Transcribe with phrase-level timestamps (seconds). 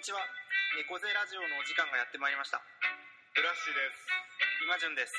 [0.00, 0.24] にちは。
[0.80, 2.56] 猫背ラジオのお時間がやってまいりました。
[3.36, 4.08] ブラッシュです。
[4.64, 5.12] 今順です。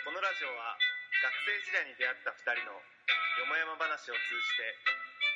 [0.00, 0.80] このラジオは
[1.20, 4.64] 学生時代に出会った2人のよもやま話を通じて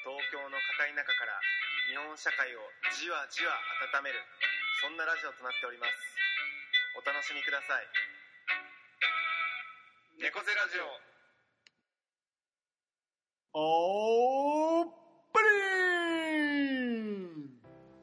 [0.08, 1.36] 東京の片田舎から
[1.84, 2.64] 日本社会を
[2.96, 3.52] じわじわ
[3.92, 4.24] 温める
[4.80, 5.92] そんなラジオとなっております。
[6.96, 7.84] お楽しみください。
[10.16, 10.88] 猫背ラジオ。
[13.52, 14.51] オー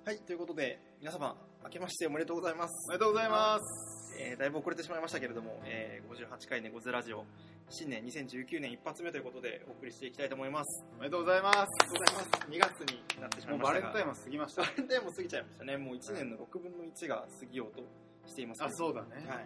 [0.10, 4.18] はいということで皆様明けましておめでとうございますおめでとうございます。
[4.20, 7.26] えーだいぶ遅れてしまいましたけれども、えー58回猫背ラジオ
[7.70, 11.58] 新年2019年一発目ということでお送りしていきたいと思いますおめでとうございます。
[11.60, 14.68] ありがとうございます2月になってしまもいうましたがバレンタインも過ぎましたバ。
[14.78, 17.84] レンタインも過ぎちゃいましたねもう1年の6分の1が過ぎようと
[18.26, 19.30] していますけあ、どそうだね。
[19.30, 19.36] は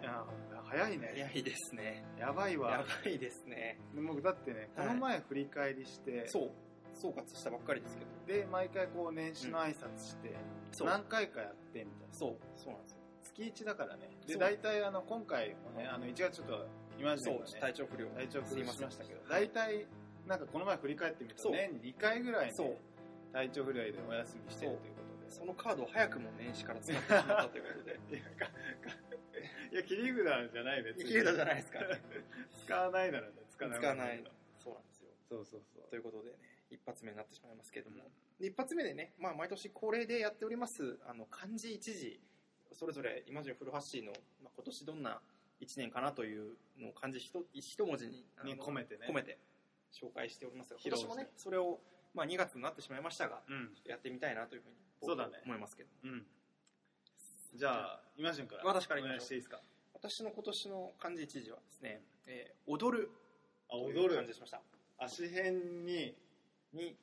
[0.64, 1.10] 早いね。
[1.12, 2.78] 早いですねやばいわや。
[3.04, 6.50] ばいですねでもだってね、こはいの前振り返りして、そう
[6.96, 10.30] 総括したばっかりですけどで、毎回こう年始の挨拶して、
[10.74, 10.88] そう。
[10.88, 12.14] 何回かやってみたいな。
[12.14, 12.36] そう。
[12.56, 12.98] そうなんですよ。
[13.24, 14.10] 月1だからね。
[14.26, 16.66] で、大体あの、今回もね、あの、1月ちょっと、
[16.98, 19.86] 今までそうね、体調不良体調崩しすいましたけど、はい大体、
[20.26, 22.68] なんかこの前振り返ってみると、年2回ぐらいそう。
[22.68, 22.78] ね、
[23.32, 25.30] 体調不良でお休みしてるということで。
[25.30, 27.98] そのカードを早くも年始から使ってしまったということで。
[28.16, 28.52] いや、かか
[29.72, 31.04] いや切り札じゃない別に。
[31.04, 31.80] 切れたじゃないですか
[32.64, 33.80] 使わないならね、使わない。
[33.80, 34.24] 使わない。
[34.58, 35.10] そうなんですよ。
[35.28, 35.90] そうそうそう。
[35.90, 36.36] ということでね
[36.70, 38.02] 一発目になってしまいますけれども、で
[38.40, 42.20] 一発目でね、まあ、毎年恒例でやっておりますあの漢字一字
[42.72, 45.20] それぞれ今順古橋の、まあ、今年どんな
[45.60, 49.06] 1年かなというのを漢字一一文字にあのに込めてね。
[49.08, 49.38] 込めて
[49.92, 51.78] 紹介しておりますが今年もねそれを、
[52.14, 53.70] まあ、2月になってしまいましたがうん。
[53.86, 56.26] やってみたいなというふうにそうだね思いますけどうん。
[57.54, 58.64] じゃあ、今順から。
[58.64, 59.60] 私から行お願いしていいですか？
[59.94, 63.10] 私の今年の漢字一字はですね、えー踊る
[63.68, 64.28] あ、とい踊るう漢字。
[64.30, 64.60] にしました
[64.98, 65.52] 足辺
[65.84, 66.16] に、
[66.72, 66.96] に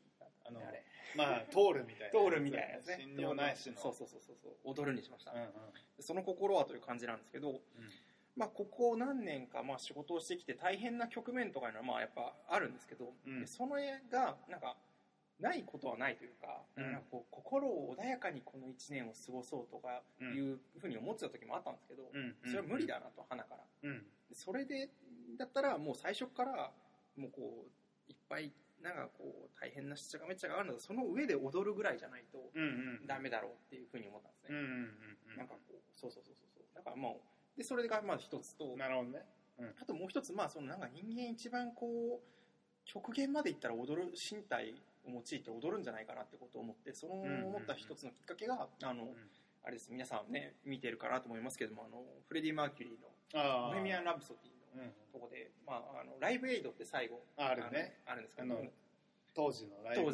[0.46, 0.84] あのあれ、
[1.16, 2.20] まあ、通るみたいな。
[2.20, 3.78] 通るみたいなやつね信用ないしの。
[3.78, 5.48] そうそうそうそうそう踊るにしました、うんうん。
[6.00, 7.60] その心はという感じなんですけど、
[8.36, 14.76] まあ、ここ何年かまあ仕事をしてきて大変な局面とかいうのはまあやっぱあるんですけど、うんでその絵がなんか
[15.40, 22.36] ないことはないというか,、うんなんかこう心を穏やかにこの1年を過ごそうとかいうふうに思ってた時もあったんですけど、うん。
[22.46, 24.06] それは無理だなと花からうん。
[24.32, 24.90] それで
[25.38, 26.72] だったらもう最初から
[27.18, 27.66] もうこ
[28.08, 28.52] ういっぱい
[28.84, 32.68] なんかこう大変なしっちゃかめっちゃがあるのでその上で踊るぐらいじゃないとうんう
[33.04, 33.08] ん。
[33.08, 34.64] ダメだろうっていうふうに思ったんですね、うんうん
[35.32, 35.38] うん。
[35.38, 37.22] なんかこうそうそうそうそうそうだからも
[37.56, 39.26] うでそれがまず一つとなるほどね。
[39.80, 42.32] あともう一つまあそのなんか人間一番こう
[42.86, 44.74] 極限までいったら踊る身体
[45.06, 49.14] を用いて踊るんじゃないかなってことを思ってそのんうんうん思った一つのきっかけがあの、
[49.64, 53.08] あれです皆さんね見てるかなと思いますけどもあのフレディ・マーキュリーの
[53.44, 53.70] ああ。
[53.70, 54.51] 「ボヘミアン・ラブソディ」。
[55.12, 58.00] とこで、まあ、あのライブエイドって最後あるね。
[58.06, 58.56] あるんですけど。
[59.34, 60.12] 当時のライブ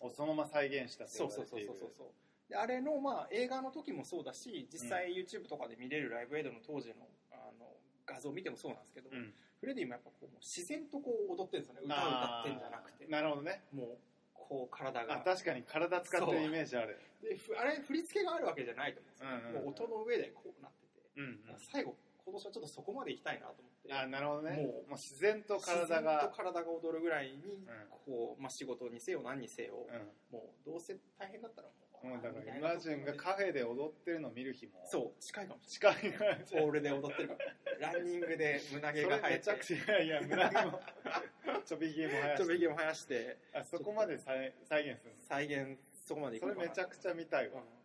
[0.00, 2.06] をそのまま再現したとそうそうそうそうそうそう。
[2.48, 6.94] であれの、まあ、映画の時もそうだし実際 YouTube とかで見れるライブエイドの当時の
[7.30, 7.66] あの
[8.06, 9.34] 画像を見てもそうなんですけど、うん。
[9.60, 11.80] フレディもやっぱこう自然とこう踊ってるんですよね。
[11.84, 13.06] 歌を歌ってんじゃなくて。
[13.06, 13.62] なるほどね。
[13.72, 13.98] もう
[14.32, 15.14] こう体が。
[15.14, 16.98] あ、確かに体使ってるイメージある。
[17.22, 19.64] でふあれ振り付けがあるわけじゃないと思うんですよ、うんうんうん。
[19.66, 21.40] もう音の上でこうなってて、うん。
[21.70, 21.94] 最後
[22.24, 23.92] 今年はちょっとそこまで行きたいなと思って。
[23.92, 24.56] あ、なるほどね。
[24.56, 24.66] もう。
[24.66, 26.36] もう自然と体自然がと。
[26.36, 27.66] 体が踊るぐらいに、ん
[28.04, 32.10] こうまあ、仕事にせよ何にせよ、うもうどうせ大変だったらもう、ん。
[32.10, 34.82] もうだから、イマジンがカフェで踊ってるのを見る日も。
[34.86, 36.38] そう近いかもし近いぐらい。
[36.38, 36.62] れない。
[36.62, 37.34] ホールで踊ってるか
[37.80, 37.92] ら。
[37.92, 39.28] ランニングで胸毛そが生えて。
[39.30, 40.80] れめちゃくちゃ、いやいや、胸毛も、
[41.64, 42.44] ちょびひげも生やして。
[42.44, 43.38] ちょびひげも生やして。
[43.54, 47.52] あそこまで再再現する再現そこまでいくそれめちゃくちゃ見たいうん。
[47.52, 47.64] もわ。
[47.64, 47.80] う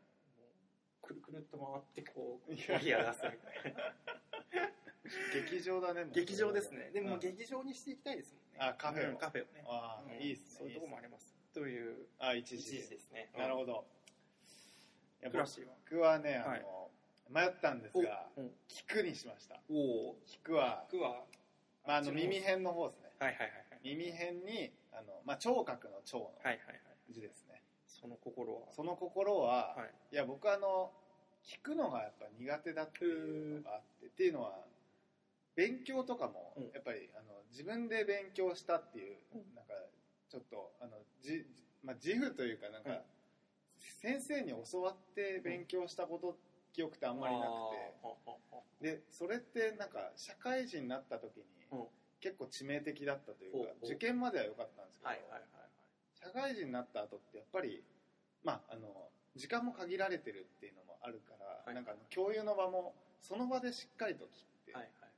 [1.08, 2.66] くるくるっと回ってこういや。
[2.68, 3.32] コーヒーを出すみ
[3.64, 3.96] たいな
[5.34, 6.92] 劇場だね、劇場ですね。
[6.94, 7.20] でもうん。
[7.20, 8.58] 劇場にしていきたいですもんね。
[8.60, 9.12] あカフェを。
[9.12, 9.64] うんカフェをね。
[9.68, 10.22] ああ、うん。
[10.22, 10.46] いいっすね。
[10.60, 11.36] そういうところもあります。
[11.54, 13.32] というあ、一一時時ですね。
[13.38, 13.86] なるほど。
[15.24, 16.62] 僕はね、あはい。
[16.62, 16.92] の、
[17.30, 18.30] 迷ったんですが、
[18.68, 19.60] 聞くにしました。
[19.70, 21.26] おお聞くは、僕は
[21.86, 23.12] まあ、あの、耳辺の方ですね。
[23.20, 26.42] はいはいはい耳辺に、あの、まあ、聴覚の聴の
[27.12, 27.62] 字ですね。
[27.86, 28.62] その心は。
[28.74, 29.94] その心は、はい。
[30.12, 30.92] いや、僕あの、
[31.44, 34.66] 聞くのがやっぱ苦手だっていうのがあって、っていうのは、
[35.56, 39.56] 勉強とかもうん、やっぱり、あの、自分で勉強したっていう、うん。
[39.56, 39.74] なんか、
[40.30, 41.46] ちょっと、あの、じ、
[41.84, 43.02] まあ、自負というか、なんか、うん。
[44.02, 46.38] 先生に教わって勉強したこと、
[46.74, 51.88] 記憶ってあんまりなくて、でそれってなんか社会人になった時にうん。
[52.20, 55.12] 結構致命的だったというか、受験までは良かったんですけど、
[56.16, 57.84] 社会人になった後ってやっぱり
[58.44, 61.76] まああの時間も限られてるっていうのもあるから、はい。
[61.76, 64.28] なんかあの共有の場もその場でしっかりと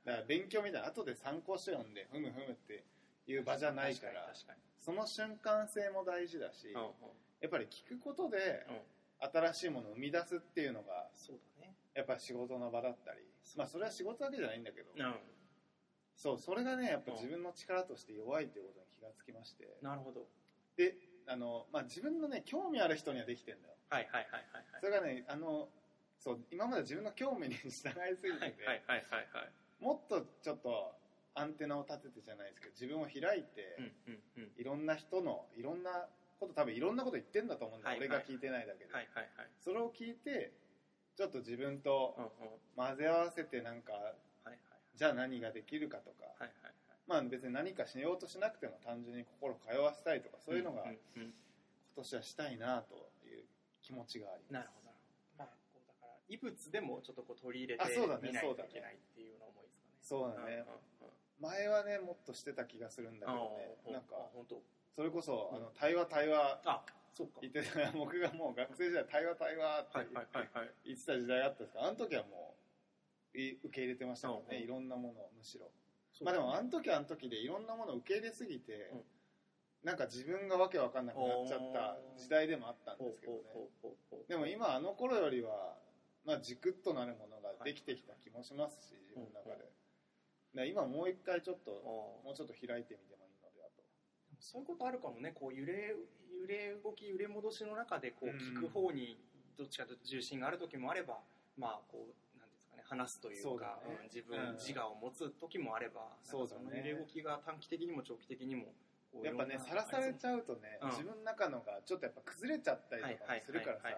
[0.08, 2.84] だから勉強みたいな後で参考書読んでふむふむって
[3.26, 4.32] いう場じゃないから
[4.80, 8.74] その瞬間性も大事だし、確かにやっぱり聞くことでうん。
[8.74, 8.80] うん
[9.20, 11.74] 新しいものを生み出すっていうのがそうだね。
[11.94, 13.18] やっぱ仕事の場だったり
[13.56, 15.14] まあそれは仕事だけじゃないんだけど、うん。
[16.14, 19.66] そうそれがねやっぱ自分の力として弱いということに気がつきまして。
[19.82, 20.26] なるほど。
[20.76, 20.94] で
[21.26, 23.74] あの、まあ、自分のね興味ある人にはできてんだよ。
[23.90, 24.80] はいはいはいはいはい。
[24.80, 25.68] それがねあの
[26.18, 30.92] そう今まで自分の興味に従いすぎてて、はいはいはいはいはいもっとちょっと
[31.34, 34.50] アンテナを立ててじゃないですけど自分を開いて、うんうんうん。
[34.58, 36.08] いろんな人のいろんな
[36.40, 38.18] こと多分いろんなこと言ってんだと思うんだよ、はいはい。
[38.18, 39.50] 俺が聞いてないだけで、はいはいはい。
[39.62, 40.52] それを聞いて
[41.16, 42.14] ちょっと自分と
[42.76, 44.58] 混ぜ合わせてなんかはいはい
[44.96, 46.74] じゃあ何ができるかとか、はいはいはい。
[47.06, 50.98] まあ別に何かしようとしなくても単純に心通わせたいとかそういうのがん。
[51.14, 51.30] 今
[51.96, 52.94] 年はしたいなと
[53.26, 53.44] いう
[53.82, 54.52] 気持ちがあります。
[54.54, 54.87] なるほど
[56.28, 59.96] 異物でもちょっとこう取り入れてあそうだねみないとそうだねいけないっていうような思いですかね。
[60.02, 60.56] そうだね。
[60.56, 61.12] んんうん。
[61.40, 63.92] 前はねもっとしてた気がするんだけどね。
[63.92, 64.62] なんかあ本当。
[64.92, 65.56] それこそうん。
[65.56, 66.84] あの対話対話あ
[67.14, 67.40] そうか。
[67.40, 70.08] 言ってた僕がもう学生時代対話対話って
[70.84, 72.54] 言ってた時代があったんですけどあの時はも
[73.34, 74.50] うい受け入れてましたからうんうん。
[74.52, 75.70] ねいろんなものをむしろ。
[76.20, 79.04] まあでもあの時はあの時でいろんなものを受け入れすぎてうん。
[79.84, 83.40] なんか自分がわけわかんなくなっちゃった時代でもあったんですけどね。
[84.28, 85.76] でも今あの頃よりは
[86.28, 89.64] まあ軸となるものができてきた気もしますし自分の中で。
[89.64, 89.72] だか
[90.52, 93.80] ら今もう一回ちょっともうちょっと開いてみてもいいのではと。
[94.38, 95.32] そういうことあるかもね。
[95.32, 98.36] こう揺れ揺れ動き揺れ戻しの中でこううん。
[98.36, 99.16] 聞く方に
[99.56, 101.24] どっちかと重心がある時もあれば
[101.56, 103.96] まあこうなんですかね話すというかだね。
[103.96, 104.56] うん自分、うん。
[104.60, 106.64] 自我を持つ時もあればそうだね。
[106.64, 108.74] なんかの揺れ動きが短期的にも長期的にも
[109.22, 110.90] やっぱねさらされちゃうとねうん。
[110.90, 113.88] 自分の中のがちょっとやっぱ崩れちゃったりはいとかもするからさ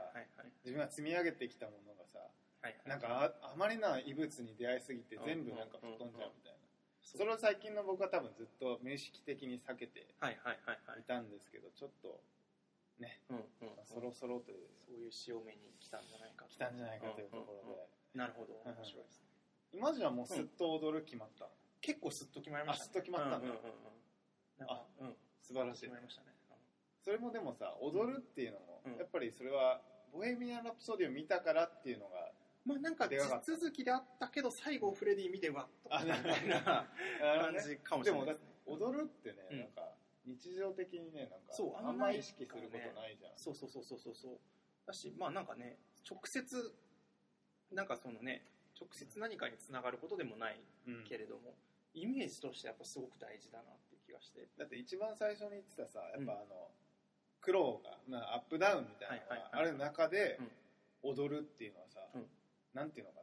[0.65, 2.19] 自分が積み上げてきたものがさ
[2.62, 2.89] はいはい。
[2.89, 5.25] なんかああまりな異物に出会いすぎてうん。
[5.25, 6.59] 全部なんか吹っ飛んじゃうみたいな。
[7.03, 11.01] そそれを最近の僕は多分ずっと無意識的に避けてはいはいはいはい。
[11.01, 12.21] いたんですけどちょっと
[13.01, 13.45] ねうんうん
[13.85, 16.51] そろそろというそういう潮目に来たんじゃないかと。
[16.51, 17.77] 来たんじゃないかというところうんうんうん。
[17.77, 18.62] でなるほど。
[18.65, 18.73] うん。
[18.79, 19.27] 面白いですね。
[19.73, 21.47] 今じゃもうすっと踊る決まった
[21.81, 22.91] 結構スッと決まりましたね。
[22.91, 23.37] あスッと決まったんだ。
[23.39, 24.00] うんうんうんうん
[24.61, 25.17] なんかうん。
[25.43, 25.89] 素晴らしい。
[25.89, 25.97] ね。
[27.03, 28.97] それもでもさ踊るっていうのもうん。
[28.97, 29.81] やっぱりそれは
[30.12, 32.31] ボヘミアン・ラプソディを見たからっていうのが
[32.65, 33.53] まあなんか地でかかった。
[33.53, 35.95] 続きであったけど最後フレディ見てわっと。
[35.95, 36.87] あみたいな
[37.43, 38.49] 感じかもしれないですね。
[38.67, 39.59] 踊るってねうん。
[39.61, 39.95] なんか
[40.27, 43.33] 日常的にねなんかそうあんま意識することないじゃん。
[43.37, 44.39] そうそうそうそうそうそう。
[44.87, 45.79] だしまあなんかね
[46.09, 46.75] 直接
[47.73, 48.45] なんかそのね
[48.79, 51.55] 直接何かにつながることでもないうんけれども、
[51.93, 53.77] イメージとしてやっぱすごく大事だなっ
[54.20, 54.46] がして。
[54.58, 56.69] だって一番最初に言ってたさやっぱあの
[57.40, 60.50] 苦労がまあアップダウンみたいなのがある中でうん。
[61.02, 62.26] 踊るっていうのはさうん。
[62.75, 63.20] なんていうのか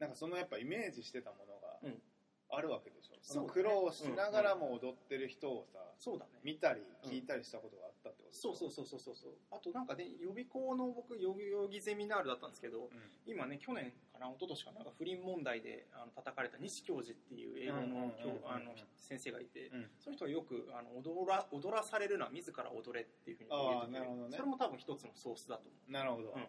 [0.00, 0.06] な。
[0.06, 2.02] なんかそのやっぱイメージしてたものがうん
[2.50, 3.14] あるわけでしょ。
[3.22, 6.32] そ苦労しながらも踊ってる人をさそうだね。
[6.42, 9.32] 見たりうん聞いたりしたことがあったってことそうそうそうそうそうそう。
[9.50, 12.90] あとなんかね予備校の僕予備予備ゼミナールだったんですけどうん。
[13.26, 18.12] 今ね去年かな一昨年かななんか不倫問題であの叩かれた西教授っていう英語うんうんうんうん
[18.44, 19.90] あの先生がいて、うん。
[19.98, 24.36] その人はよくあの踊ら踊らされるのは自ら踊れっていうふうに言あーうてなるほどね。
[24.36, 25.92] それも多分一つのソースだと思う。
[25.92, 26.32] なるほど。
[26.36, 26.46] うん。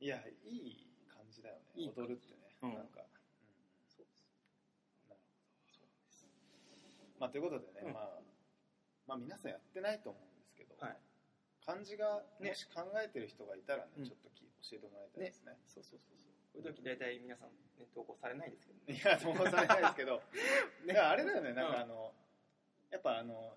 [0.00, 1.60] いやいい感じだよね。
[1.76, 2.56] いい踊るってね。
[2.62, 2.74] うん。
[2.74, 3.04] なんか
[3.88, 4.24] そうです
[5.08, 6.24] なるほそうです
[7.04, 8.18] どまあということでねうんまあ
[9.06, 10.96] まあ皆さんやってないと思うんですけどはい。
[11.60, 16.30] 漢字がねもし考えてる人がいたらねうんちょっとき教えてもらいたいですねそうそうそうそう。
[16.50, 18.98] こういう時大体皆さん、ね、投稿されないですけどね。
[18.98, 20.20] いや、ともされないですけど、
[20.84, 22.12] ねあれだよね、なんうんかあの、
[22.90, 23.56] やっぱあの、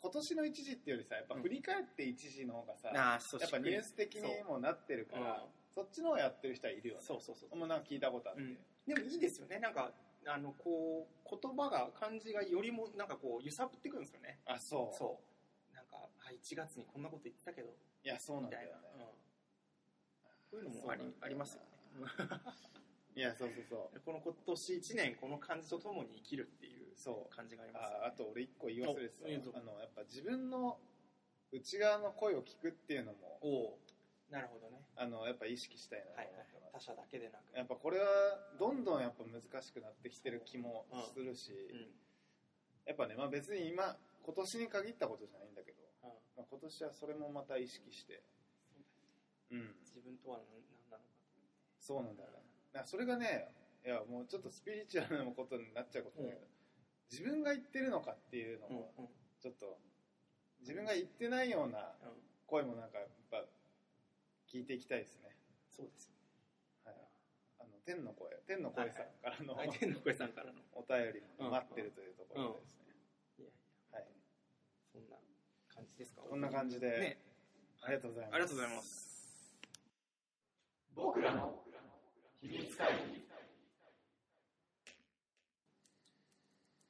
[0.00, 5.44] 今年の一時っていうよりさ、やっぱ振り返って一時の方がさ、ああ、そうやっぱニュース的にもなってるから、
[5.74, 7.00] そっちの方やってる人はいるよね。
[7.02, 7.58] そうそうそうそう。
[7.58, 8.42] もうなんか聞いたことあって。
[8.42, 9.60] うんでもいいですよね。
[9.60, 9.92] なんか、
[10.26, 14.40] あの、こう、言葉が、漢字がよりも、なんかこう、揺さぶってくるんですよね。
[14.46, 14.96] あ、そう。
[14.96, 15.20] そ
[15.72, 15.74] う。
[15.74, 17.74] なんか、あ、1月にこんなこと言ってたけど、
[18.04, 18.50] いや、そうなん。
[18.50, 18.88] だよね。
[18.96, 19.22] うん
[20.52, 21.68] こういうのもありありますよね。
[23.16, 24.00] いや、そうそうそう。
[24.00, 27.96] この今年1年、この漢字とともに生きるっていうそう感じがありますよね。
[28.04, 30.78] ああと俺一個言い忘れてたあの、やっぱ自分の
[31.50, 33.78] 内側の声を聞くっていうのも、おお
[34.32, 34.80] なるほどね。
[34.96, 36.88] あの、やっぱ意識したいなとはい思ってます。
[36.88, 36.96] はい。
[36.96, 37.54] 他者だけでなく。
[37.54, 38.06] やっぱこれは
[38.58, 41.92] どんどんやっぱ難しくなってきてる気もするし、うん。
[42.86, 48.22] やっぱね、まあ、別に今今年に限ったことじゃないんだけど、うんまあ、今年はそれもまた意識して
[49.50, 51.04] うん自分とは何何なのか
[51.78, 52.38] そうなんだよね
[52.72, 53.50] だからそれがね
[53.84, 56.46] いやもうちょっとスピリチュアルなことになっちゃうことだけど、
[57.10, 59.06] 自分が言ってるのかっていうのうんもうん
[59.42, 59.78] ちょっと
[60.60, 63.42] 自分が言ってないようなうん声もなんかやっぱ
[64.52, 65.30] 聞いていきたいですね、
[65.70, 66.12] そうです。
[66.12, 66.12] よ
[66.84, 66.94] はい、
[67.60, 70.60] あの天の声天の声さんからの、相手の声さんからの。
[70.76, 72.92] お便りも待ってるというところでですね、
[73.38, 73.42] い。
[73.42, 73.52] やい
[73.96, 73.96] や。
[73.96, 74.06] はい、
[74.92, 75.16] そんな
[75.74, 76.20] 感じですか？
[76.28, 77.16] こんな感じでね。
[77.80, 78.34] ありがとうございます。
[78.34, 79.56] ありがとうございます。
[80.94, 81.64] 僕らの
[82.42, 83.24] 秘密会議。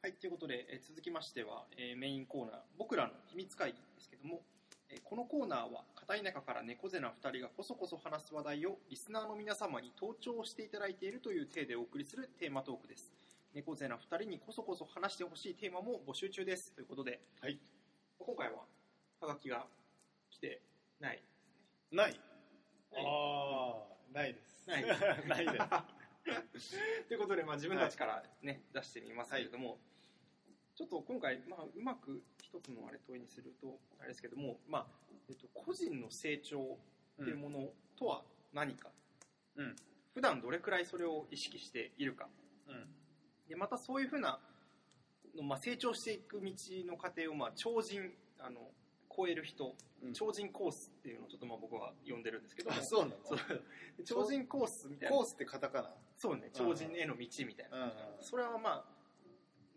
[0.03, 4.43] はい、ということで、えー続きましては、えーメインコーナー、僕らの秘密会議ですけども、
[4.91, 13.13] えーこのコーナーは、片田舎から猫背な2人がこそこそ話す話題をリスナーの皆様に登聴していただいているという体でお送りするテーマトークです。
[13.55, 16.73] 猫背な2人にこそこそ話してほしいテーマも募集中です。
[16.73, 17.59] ということで、はい。
[18.19, 18.65] 今回は、
[19.21, 19.67] はがきが
[20.31, 20.61] 来て
[20.99, 21.23] ない。
[21.93, 22.21] ない。
[22.91, 23.05] はい。
[23.07, 24.69] ああないです。
[24.69, 24.83] ない。
[25.29, 26.77] ないです。
[27.07, 29.79] ということで、まあ、自分たちからね、出してみますけれども、
[30.83, 34.87] ちょっと今回、まあ、うまく一つのあれ問いにするとあれですけども、まあ
[35.29, 36.59] えっと、個人の成長
[37.23, 38.23] っていうものとは
[38.53, 38.89] 何か、
[39.55, 39.77] うん。
[40.13, 42.27] 普段どれくらいそれを意識しているか。
[42.67, 42.89] うん。
[43.49, 44.41] でまたそういうふうな
[45.37, 46.53] の、まあ、成長していく道
[46.89, 48.11] の過程を、まあ、超人
[48.41, 48.73] あの
[49.17, 50.13] 超える人、うん。
[50.13, 53.15] 超人コースっていうのをちょっとまあ僕は呼んでるんですけどそうなの？
[54.05, 55.17] 超人コースみたいな。
[55.17, 55.91] コースってカタカナ？
[56.17, 57.77] そうね超人への道みたいな。
[57.77, 57.91] うんうん。
[58.21, 58.85] それはまあ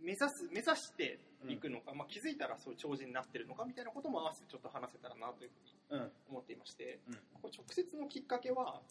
[0.02, 5.50] 目指す目指していくのか、まあ、気づいたらそういう超人になってるのかみたいなことも合わせてちょっと話せたらなという
[5.90, 6.12] ふうにうん。
[6.30, 7.14] 思っていまして、うん。
[7.42, 8.82] これ直接のきっかけは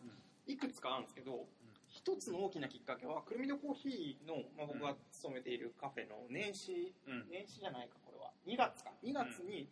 [0.46, 1.46] いくつかあるんですけど、
[1.88, 7.26] 一つの大きなきっかけはくるみのコーヒーの、まあ、僕が勤めているカフェの年始、うん。
[7.30, 8.30] 年始じゃないかこれは。
[8.46, 8.92] 2月か。
[9.02, 9.68] 2月に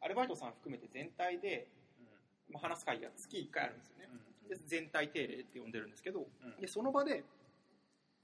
[0.00, 1.68] アルバイトさん含めて全体で、
[2.50, 4.08] まあ、話す会議が月1回あるんですよね、
[4.48, 6.60] で全体定例って呼んでるんですけど、うん。
[6.60, 7.24] でその場で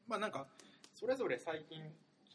[0.06, 0.46] まあなんか
[0.94, 1.82] それぞれ最近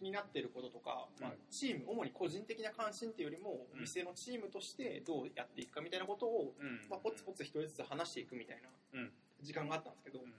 [0.01, 6.81] 気になってることとか、まあうん、チーム主に個人的な関心っていうよりも、店のチームとしてどうやっていくかみたいなことを、うん。
[6.89, 9.11] まあ、ポツポツ一人ずつ話していくみたいなうん。
[9.41, 10.23] 時間があったんですけど、ん。
[10.23, 10.29] ま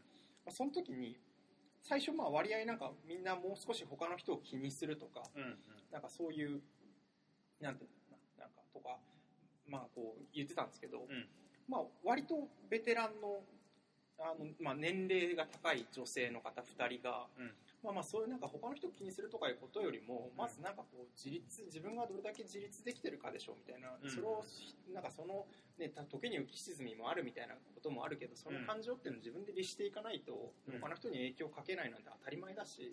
[0.48, 1.16] あ、その時に
[1.82, 5.58] 最初まあ割合なんかみんなもう少し他の人を気にするとかうん
[5.90, 6.60] なんかそういう
[7.60, 8.98] なんていうのかななんかとか
[9.68, 11.02] まあこう言ってたんですけど、ん。
[11.68, 13.40] まあ割とベテランの
[14.18, 17.50] あの、まあ、年齢が高い女性の方2人が、うん
[17.82, 24.10] まあまあそういうなんか他の人を気にするとかいうことよりも、まずなんかこう自立自分がどれだけ自立できてるかでしょうみたいな、うん。
[24.10, 24.44] それを
[24.94, 25.46] なんかその、
[25.78, 32.90] ね、た時に浮き沈みもあるみたいなこともあるけどその感情っていうのを自分で律していかないと、うん他の人に影響をかけないなんて当たり前だし、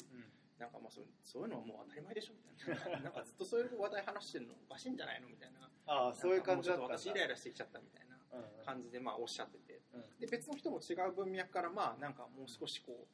[0.59, 2.99] なんかまあそうそういうのはもう当たり前でしょみたいな。
[3.05, 5.69] なんかずっとそういう話題話してるのおかしいんじゃないのみたいな。
[5.85, 6.75] ああそういう感じだ。
[6.75, 9.79] った私イライラしてきちゃったみたいなうん感じでまあおっしゃってて。
[9.93, 10.03] うん。
[10.19, 13.07] で別の人も違う文脈からまあなんかもう少しこう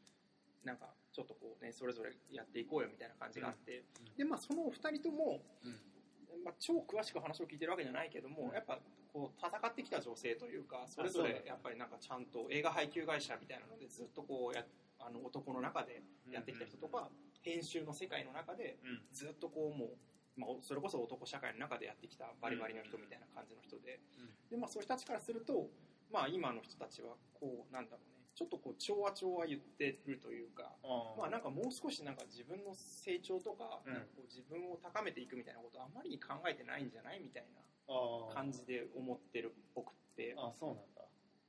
[0.65, 4.17] なんかちょっとこうねそれぞれやっていこうよみたいな感じがあって、うん。
[4.17, 5.77] でまあそのお二人とも、うん。
[6.43, 8.53] まあ、超詳しく話を聞いてるわけじゃないけども、うん。
[8.53, 8.79] やっぱ
[9.13, 14.65] こう戦ってきた女性というかそれぞれやっぱりなんかちゃんと映画配給会社みたいなのでずっとこうや
[14.99, 17.09] あの男の中でやってきた人とか、
[17.41, 19.01] 編集の世界の中でうん。
[19.13, 24.01] ずっとこうもう、まあ、それこそ男社会の中でやってきたバリバリの人みたいな感じの人で,、
[24.49, 25.69] でまあ、そういう人たちからすると、
[26.11, 33.93] まあ、今の人たちはこうなんだろうねちょっとこう調和調和言ってるというか、あまあ、なんかもう少しなんか自分の成長とか,、うん。
[33.93, 37.45] なんかこう自分を高めていくみたいなことあんまり考えてないんじゃないみたい
[37.87, 40.35] あな感じで思ってるっぽくって。
[40.37, 41.01] あそうなんだ。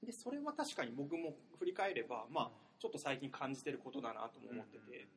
[0.02, 5.08] でそれは確かに僕も振り返れば、まあ、ちょっと最近感じてることだなとも思ってて、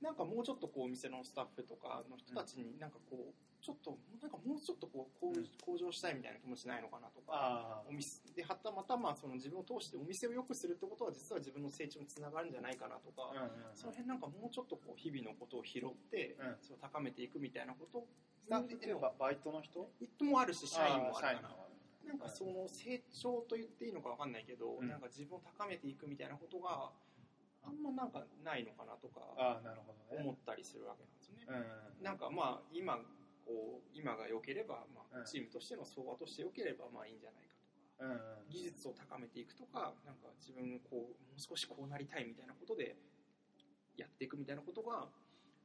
[0.00, 7.28] なんかもうちょっとこうお店のスタッフとかの人たちになんかこうちょっとなんかもうちょっとこう向上したいみたいな気持ちないのかなとか。
[7.30, 13.28] あお店ではたまたまその自分を通してお店を良くするってことは実は自分の成長につながるんじゃないかなとか、
[13.74, 16.56] その辺なんかもうちょっとこう日々のことを拾って、うん。
[16.62, 18.06] それを高めていくみたいなこと
[18.40, 19.84] スタッフっていうのはバイトの人？
[20.24, 24.88] もあるし社員もあるかなあなんかその成長と言っていいのか分かんないけど、うん。
[24.88, 26.88] なんか自分を高めていくみたいなことが
[27.62, 29.20] あんまなんかないのかなとか
[30.10, 31.44] 思ったりするわけなんですよね。
[31.98, 32.04] うん。
[32.04, 32.96] なんかまあ今
[33.44, 35.24] こう今が良ければ、まあ、うん。
[35.24, 38.06] チームとしての相和として良ければまあいいんじゃないかとか。
[38.06, 42.96] うん技術を高めていくとかなんか自分こうもう少しこうなりたいみたいなことで
[43.96, 45.06] やっていくみたいなことが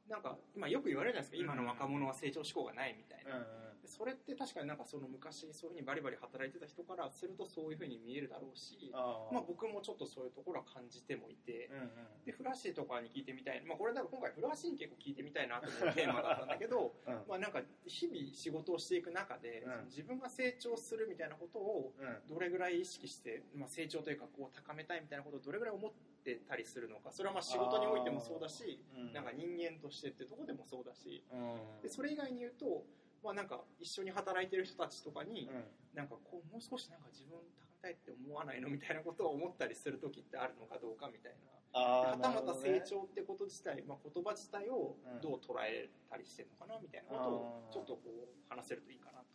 [0.08, 1.42] なんか今よく言われるじゃないですか。
[1.42, 3.42] 今の若者は成長志向がないみたいな、
[3.75, 11.90] でそれって確かになんかその昔そういうふうにバリバリ働いてた人からするとそういうふうに見えるだろうしあまあ、僕もちょっとそういうところは感じてもいて、うんうん
[12.26, 17.14] でフラッシーとかに聞いてみたい、まあ、これだから今回フラッシーに結構聞いてみたいなというテーマだったんだけど うん。
[17.28, 19.84] まあなんか日々仕事をしていく中で、うん。
[19.86, 22.26] 自分が成長するみたいなことをうん。
[22.26, 25.92] どれぐらい意識して、まあ、成長というかこう高めたいみたいなことをどれぐらい思っ
[26.24, 29.12] てたりするのかそれはまあ仕事においてもそうだしうん。
[29.12, 31.80] なんか人間としてってとこでもそうだしうん。
[31.82, 32.84] でそれ以外に言うと、
[33.22, 35.64] まあ、なんか一緒に働いてる人たちとかにうん。
[35.94, 41.56] なんかこうもう少しなんか自分高めたいって思わないのみたいなことを思ったりする時ってあるのかどうかみたいな。
[41.72, 49.26] あはたまた成長ってこと自体、まあ、言葉自体をどう捉えたりしてるのかなみたいなことをちょっとこう話せるといいかなと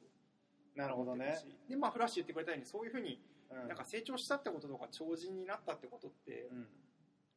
[0.75, 1.37] なるほどね、
[1.69, 3.21] でまあフラッシュ言ってくれたようにそういうふうに
[3.51, 3.67] うん。
[3.67, 6.67] なんか成長したってこととか超人になったってことってうん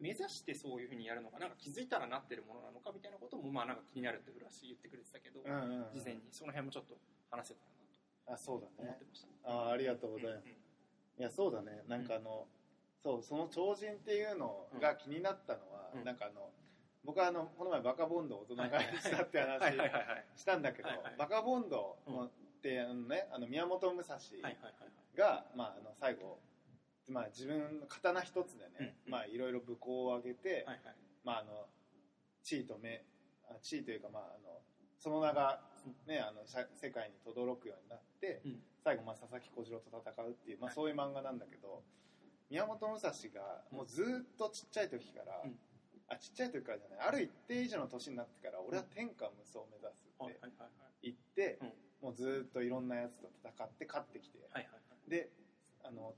[0.05, 5.97] 目指してそういうふうにやるのかなんか気づいたらなってるものなのかみたいなこともまあなんか気になるってフラッシュ言ってくれてたけど、うんうんうん。
[5.97, 7.65] 事前にその辺もちょっと話せた
[8.29, 8.85] らあそうだね。
[8.85, 11.85] なと思ってました、あありがとうございます、いやそうだね。
[11.89, 12.49] なんかあの、
[13.03, 16.05] そうその超人っていうのが気になったのは、うん。
[16.05, 16.53] なんかあの
[17.05, 19.77] 僕はあのこの前バカボンドを大人買いしたって話
[20.37, 22.25] したんだけど、はいはいバカボンドうん。
[22.25, 22.31] っ
[22.61, 24.73] てあのねあの宮本武蔵はいはいはい。
[25.17, 26.41] が、まあ、あの最後、
[27.09, 30.97] まあ、自分の刀一つでね、うんまあいろいろ武功を挙げて、はいはい。
[31.25, 31.67] まああの
[32.43, 33.03] 地位と名
[33.49, 34.61] あ地位というかまああの
[34.99, 35.61] その名が
[36.07, 38.63] ねあの社世界に轟くようになって、うん。
[38.83, 41.83] 最後まあ佐々木小次郎と戦うっていうまあそういう漫画なんだけど、
[42.51, 45.59] 宮本武蔵がもうずーっとちっちゃい時から、うん。
[46.09, 51.13] あちっちゃい時からじゃないある一定以上の年になってから俺は天下無双を目指すはいってはいはいはい。
[51.13, 51.73] 言って、うん。
[52.01, 55.29] もうずーっといろんなやつと戦って勝ってきて、はいはいはいで
[55.83, 56.15] あの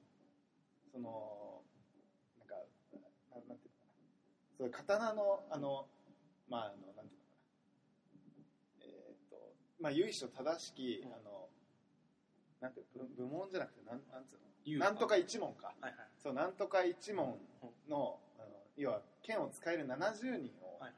[0.96, 1.60] その
[2.38, 4.08] なんかななんていうのかな。
[4.56, 5.86] そういう刀のあの
[6.48, 7.36] まああのなんていうのか
[8.80, 8.80] な。
[8.80, 9.36] えーっと
[9.78, 11.12] まあ由緒正しき、うん。
[11.12, 11.48] あの
[12.62, 14.78] なんていうの部部門じゃなくてなんなんつうの？
[14.78, 15.74] なんとか一門か。
[15.80, 16.08] はいはい。
[16.16, 17.38] そうなんとか一門
[17.88, 20.92] の,、あの要は剣を使える70人をはい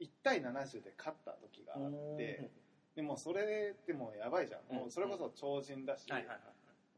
[0.00, 2.50] 1対70で勝った時があはいって、
[2.94, 6.40] でもそれでもやばいじゃん、もうそれこそ超人だし、はいはいはい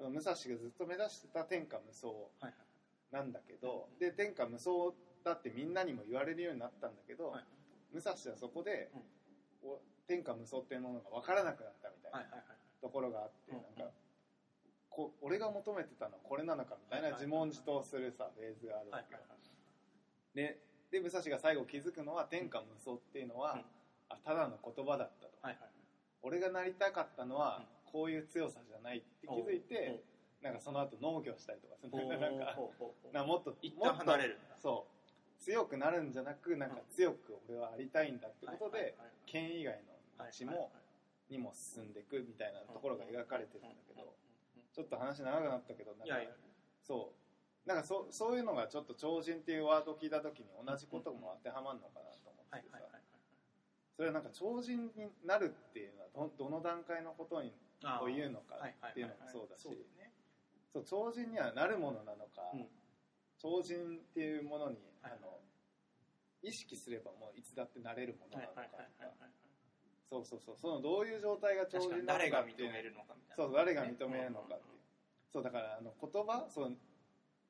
[0.08, 2.08] 武蔵がずっと目指してた天下無双
[3.12, 7.44] なんだけど、うんで天下無双だってみんなにも言われるようになったんだけど、はい
[7.92, 8.88] 武蔵はそこで、
[9.64, 12.20] お天下無双っていうものが分からなくなったみたいな
[12.80, 13.92] ところがあって、うんなんか
[14.88, 19.14] こ俺が求めてたのはこれなのかみたいな自問自答するさフェーズがあるわけ。
[19.14, 19.20] よ、
[20.34, 23.64] でで武蔵が最後気づくのは天下無双っていうのは、うん。
[24.08, 25.70] あただの言葉だったと、はいはい
[26.22, 30.02] 俺がなりたかったのは、こういう強さじゃないって気づいて、
[30.42, 32.26] なんかその後農業したりとかするなんか
[33.12, 38.94] なんかもっと一旦離れるそう強くなるんじゃなくなんか強く俺はありたいんだってことで、
[39.26, 39.82] 剣以外
[40.18, 40.70] の道も、
[41.30, 44.12] にも進んでいくみたいなところが描かれてるんだけど、
[44.74, 46.14] ちょっと話長くなったけどなんか
[46.82, 47.20] そう。
[47.68, 52.78] なんかそそういうのがちょっと超人っていうワードを聞いた時に同じことも当てはまるのかなと思ってさ。
[54.00, 57.54] それはなんか超人になるっていうのはどどの段階のことにはい
[58.02, 59.68] を言うのかっていうのもそうだし。
[60.72, 62.68] そう超人にはなるものなのか、うん。
[63.38, 65.12] 超人っていうものに、はい。
[65.12, 65.40] あの
[66.42, 69.32] 意識すればもういつだってなれるものはないのかはいはいはい
[70.08, 70.56] とかそうそうそう。
[70.56, 73.36] そのどういう状態が超人なの誰が認かるのかみたいな。
[73.36, 74.80] そう誰が認めるのかっていう、
[75.32, 76.76] そうだからあの言葉そう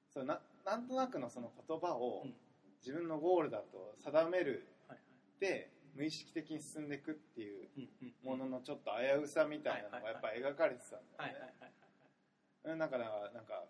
[0.08, 2.34] そうななんとなくのその言葉をうん。
[2.80, 4.98] 自分のゴールだと定めるはい
[5.38, 11.72] で無意識的に進んでいくっていううんうんもののちょっと危うさみたいなのがやっぱ描かれてたんだはいよねはいはい。
[12.72, 13.64] うんだからなんか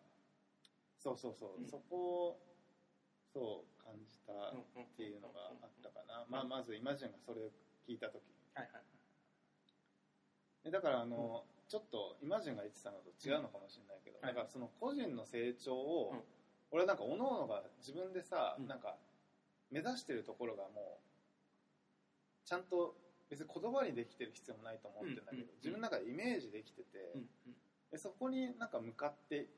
[0.98, 1.66] そうそうそう、うん。
[1.66, 2.40] そこを
[3.33, 7.50] そう感じたはいっていうのがあったかな、まあ、まずイマジンがそれを
[7.88, 8.35] 聞いた時に。
[8.54, 8.83] はいはい
[10.62, 16.20] でだからあの、ちょっとイマジンが言ってたのと違うのかもしれないけど、はいだからその個人の成長を、うん。
[16.70, 18.68] 俺はなんか各々が自分でさ、うん。
[18.68, 18.96] なんか
[19.70, 21.10] 目指してるところがもう
[22.51, 22.97] ちゃんと
[23.31, 27.29] 別に言葉にできてる必要もないと思ってるんだけど、自分の中でイメージできてて、うん
[27.91, 29.49] でそこになんか向かって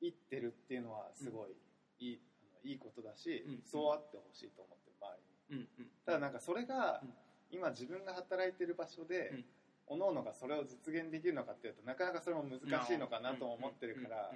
[0.00, 1.54] いってるっていうのはすごい
[2.00, 5.18] いい,、あのいいことだし、うんそうあってほしいと思ってる周
[5.50, 5.68] りに。
[6.04, 7.14] ただなんかそれがうん。
[7.52, 9.44] 今自分が働いてる場所で、うん。
[9.88, 14.30] 各々がそれを実現できるのかっていうとなかなかそれも難しいのかなとも思ってるから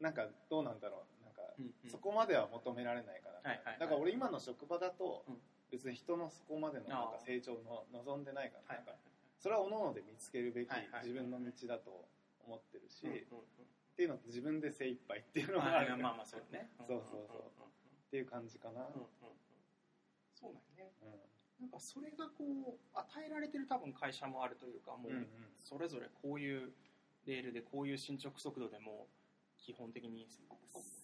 [0.00, 1.24] なんかどうなんだろう。
[1.24, 1.42] なんか
[1.90, 5.36] そこまでは求められないかな、だから俺今の職場だとうん
[5.70, 8.84] 別に人のそこまでのなんか成長の望んでないから、はい。
[8.84, 9.00] なんか
[9.38, 10.68] それは各々で見つけるべき
[11.02, 12.08] 自分の道だと
[12.44, 16.68] 思ってるし、っていうのと自分で精一杯っていううんのがあるまあまあそうだね。
[16.86, 17.40] そうそうそう。
[17.40, 18.88] っていう感じかな、
[20.34, 20.92] そうだよね。
[21.02, 21.30] うん。
[21.60, 25.12] なんかそれがこう与えられてる多分会社もあるというかもう
[25.62, 26.72] それぞれこういう
[27.26, 29.06] レールでこういう進捗速度でも
[29.58, 30.26] 基本的に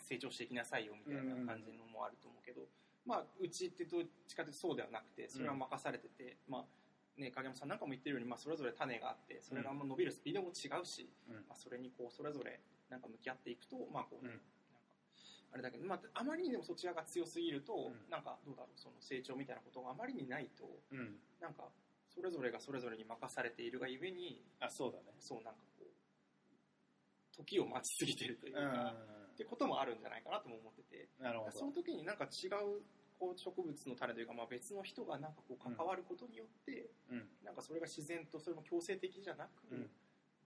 [0.08, 2.62] 成長していきなさいよみたいな感じのもあると思うけど、
[3.06, 6.64] まあうちってどっちかというとそうではなくてそれは任されてて、まあ
[7.20, 11.34] ね影山さんなんかも言ってるように、まあ、それぞれ種があってそれがまあ伸びるスピードも違うし、うん。
[11.48, 14.30] まあ、それにこうそれぞれなんか向き合っていくとまあこう、うん。
[14.30, 14.44] なんか
[15.54, 18.10] あれだけど、まあ、あまりにでもそちらが強すぎると、ん。
[18.10, 21.16] なんかどうだろうその成長みたいなことがあまりにないとうん。
[21.40, 21.64] なんか
[22.12, 25.14] それぞれがそれぞれに任されているがゆえにあそうだね。
[25.20, 28.72] そうなんかこう時を待ちすぎてるといううん。
[28.72, 28.94] か、
[29.36, 31.12] ってこともあるんじゃないかなとも思ってて。
[31.20, 31.52] なるほど。
[31.52, 32.80] その時になんか違う
[33.20, 37.28] こう植物の種というか、まあ、別の人がなんかこう関わることによって、うん。
[37.44, 39.90] なんかそれが自然とそれも強制的じゃなく、うん。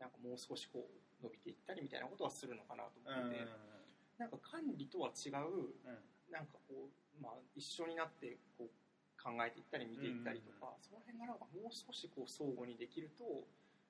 [0.03, 3.47] なんかもう少しこう伸びていったりみたいなことはするのかなと思うんってて、
[4.19, 5.71] なんか管理とは違う
[6.33, 8.71] なんかこう、まあ、一緒になってこう
[9.23, 13.45] 考えていったり見ていったりとか、その辺がなんかもう少しこう相互にできると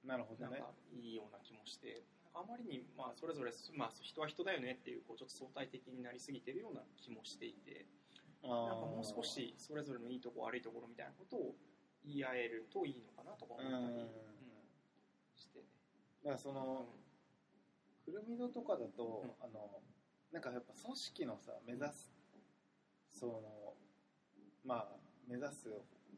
[0.05, 0.59] なるほどね。
[0.59, 2.03] なんかいいような気もして、
[2.35, 7.87] あまりにまあそれぞれ、まあ、人は人だよねっていうこうちょっと相対的になりすぎてるような気もしていて
[8.43, 11.55] なんかもう少しそれぞれのいいところ悪いところみたいなことを
[12.05, 14.09] 言い合えるといいのかなとか思うんったり、うん
[15.37, 15.65] してね。
[16.25, 16.87] だからその
[18.05, 19.31] くるみ戸とかだと、うん。
[19.45, 19.83] あの
[20.33, 22.11] なんかやっぱ組織のさ目指す
[23.13, 23.43] その
[24.65, 24.97] まあ
[25.29, 25.69] 目指す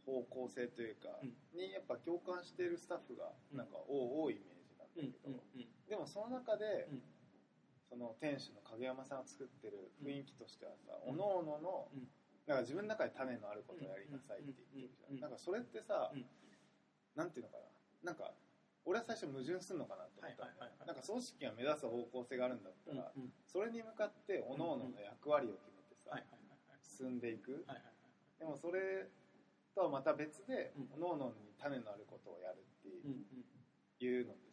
[0.06, 1.34] 方向性というか、うん。
[1.58, 3.66] にやっぱ共感しているスタッフがうんなん。
[3.66, 7.02] か多多いイメージなんだうんけど、うんうんでもその中で、うん。
[7.92, 11.12] その店主の影山さんが作ってる雰囲気としてはさ、うん。
[11.12, 12.08] おのおのの、うん。
[12.46, 16.24] なんか自分の中で種のあることをやりなさいって言ってるじゃん、うんなんかそれってさ、うん。
[17.14, 17.58] なんていうのか
[18.02, 18.12] な。
[18.12, 18.32] なんか
[18.84, 20.86] 俺は最初矛盾するのかなと思ったのはいはいはいはい。
[20.88, 23.30] なんか組織が目指す方向性があるんだったうんら、うん。
[23.46, 27.92] それに向かっておのおのの役割を決めてさ、はいはいはい進んでいく、はいはい
[28.38, 29.06] でもそれ
[29.74, 30.98] とはまた別で、うん。
[30.98, 34.51] おのおのに種のあることをやるっていう,、のって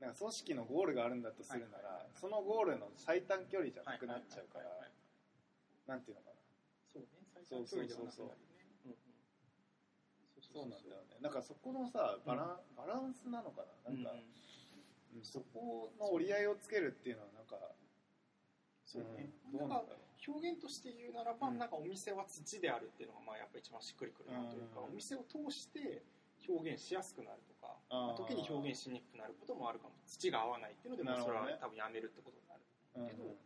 [0.00, 4.70] なんか組織のゴールがあるんだとするなら、そのゴールの最短距離じゃなくなっちゃうから、
[5.86, 6.36] なんていうのかな。
[6.86, 8.48] そうね、最短距離ではなくなるね。
[10.52, 11.18] そうなんだよね。
[11.20, 13.92] なんかそこのさバラン,、バランスなのかな。
[13.92, 15.24] なんか、うんうん。
[15.24, 17.58] そこの折り合いをつけるっていうのはなんか
[18.86, 19.30] そうね。
[19.52, 21.58] なんんだろ表現として言うならば、うん。
[21.58, 24.92] なんかお店は土であるっていうのがまあやっぱ一番しっくりくるなというか、うん。
[24.92, 26.02] お店を通して
[26.48, 27.54] 表現しやすくなると
[27.88, 29.94] 時に表現しにくくなることもあるかも。
[30.06, 32.60] 土が合わないっていうのでもそれは多分やめるってことになる。
[32.96, 33.36] う、うんけど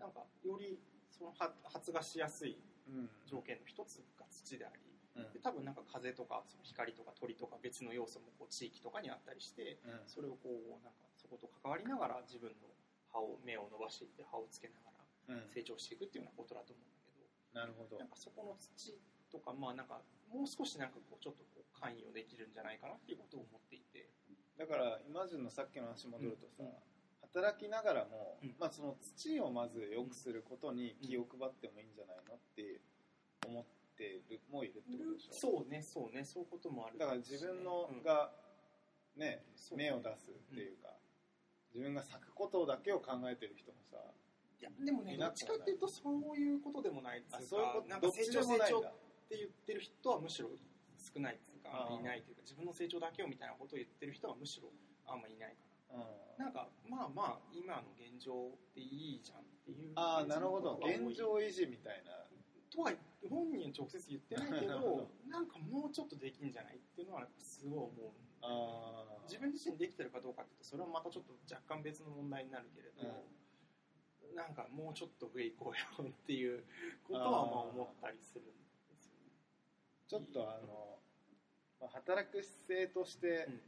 [0.00, 0.78] なんかより
[1.10, 2.56] その発発芽しやすい
[2.88, 3.10] うん。
[3.26, 5.32] 条件の一つが土であり、うん。
[5.32, 10.00] で多分なんか風とかその光とか鳥とか別の要素もこう地域とかにあったりして、うん。
[10.06, 12.68] それをこうなんかそこと関わりながら自分の
[13.12, 14.90] 葉を芽を伸ばしていって葉をつけなが
[15.28, 15.50] らうん。
[15.52, 17.98] 成長していくっていうようなことだと思うんだけどなるほど。
[17.98, 18.98] なんかそこの土
[19.30, 20.00] とかまあなんか
[20.32, 24.08] もう少しなんかこうちょっとこう関与できるんじゃないかなっていうことを思っていて。
[24.58, 26.70] だからイマジンのさっきの話戻るとさ、うん。
[27.22, 32.80] 働きながらも、うんまあ、その土をまず良くすることに気を配ってもいいんじゃないのって
[33.46, 33.64] 思っ
[33.96, 35.32] てるもいるってことでしょ？
[35.32, 36.98] そうねそうねそういうこともある。
[36.98, 38.32] だから自分のうんが
[39.16, 39.44] ね、
[39.76, 40.88] 芽を出すっていうか、
[41.74, 43.96] 自分が咲くことだけを考えてる人もさ
[44.60, 48.84] いやでもねどっちかっていうとそういうことでもないっていうあそういうことかなんか成長成長
[49.32, 50.52] って言ってる人はむしろ
[51.00, 54.68] 少ないっていうかあーいないというか自分の成長だけをみたいなことを言ってる人はむしろ
[55.08, 55.64] あんまいないか
[55.96, 56.04] な。
[56.04, 56.44] うん。
[56.44, 60.78] なんかまあまあ今の現状でいいじゃんっていうああなるほど。
[60.84, 62.12] 現状維持みたいな。
[62.68, 62.92] とは
[63.28, 73.24] 本人は直接言ってないけど なんかもうちょっとできんじゃないっていうのはすごい思う自分自身できてるかどうかっていうとそれはまたちょっと若干別の問題になるけれど、
[74.34, 76.64] なんかもうちょっと上行こうよっていう
[77.04, 78.61] ことはまあ思ったりするん
[80.12, 81.00] ちょっとあの、
[81.80, 83.60] まあ、働く姿勢として、うん。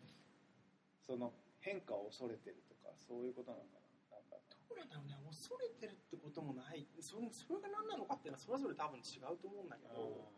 [1.04, 3.80] その変化を恐れてるとかそういうことなのか
[4.12, 4.16] な。
[4.16, 4.36] なんか
[4.68, 5.16] どうなんだろうね。
[5.28, 6.84] 恐れてるってこともない。
[7.00, 10.28] それそれが何なのかっていうのはそれぞれ多分違うと思うんだけど、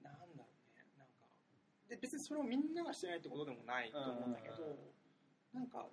[0.00, 0.48] なんだろうね。
[0.96, 1.28] なんか
[1.88, 5.60] で別にそれをみんながしてないってことでもないと思うんだけど、うん。
[5.60, 5.88] なんか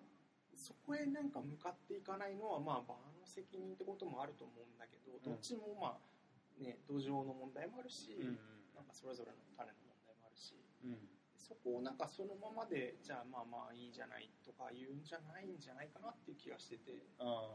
[0.55, 8.39] そこへなんか向かっていかないのはまあ場の責任ってこともあると思うんだけど、どっちもまあね土壌の問題もあるし、うん
[8.75, 10.97] なんかそれぞれの種の問題もあるしうん。
[11.37, 17.03] そこをなんかそのままでじゃあまあまあいいじゃないとか言うんじゃないんじゃないかなっていう気がしてて。
[17.19, 17.47] あ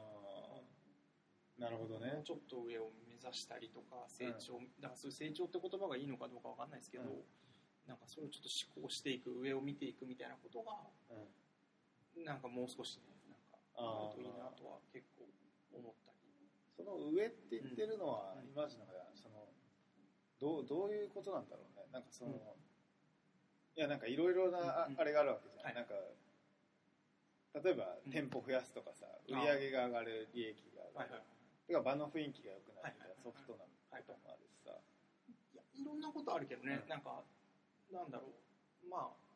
[0.54, 0.78] あ
[1.59, 2.22] なるほどね。
[2.22, 7.26] ちょっと上を目指したりとか成長、だからそういう成長って言葉がいいのかどうかわかんないですけど、うん。
[7.90, 12.24] なんかそれをちょっと思考していく上を見ていくみたいなことがうん。
[12.24, 15.26] なんかもう少しねなんかあるといいなとは結構
[15.74, 16.18] 思ったり。
[16.76, 18.46] その上って言ってるのは、うん。
[18.46, 19.38] イマジンの中ではその
[20.40, 21.87] どうどういうことなんだろうね。
[21.92, 22.38] なんかその、うん。
[23.77, 25.74] いやなんかいろいろなあれがあるわけじゃん、はい。
[25.74, 25.94] なんか
[27.64, 28.12] 例えばうん。
[28.12, 31.22] 店舗増やすとかさ、売り上げが上がる利益が上がる、
[31.66, 34.70] てか場の雰囲気が良くなるみたいなはいソフトなこともあるしさ、
[35.53, 36.88] いやいろんなことあるけどね、うん。
[36.88, 37.22] なんか
[37.90, 38.88] なんだろう。
[38.88, 39.29] まあ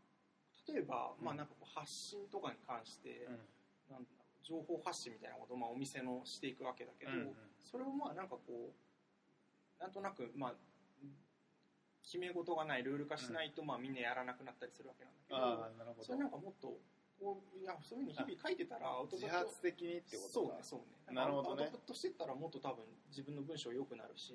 [0.68, 1.24] 例えば、うん。
[1.24, 3.42] まあなんかこう発信とかに関して、うん。
[3.90, 7.34] なんだろう情報発信みたいなことを、まあ、お店のしていくわけだけど、うんうん。
[7.62, 10.54] それをまあなんかこうなんとなくまあ
[12.02, 15.38] 決め事がないルール化しないと、まあみんなやらなくなったりするわけなんだけど、
[15.78, 16.04] なるほど。
[16.04, 16.76] それなんかもっと
[17.20, 20.32] こういやそういうふうに日々書いてたらアウトプット自発的にってことか。
[20.32, 21.14] そうねそうね。
[21.14, 21.64] なるほどね。
[21.64, 24.34] アウトプットしてったらもっと多分自分の文章良くなるし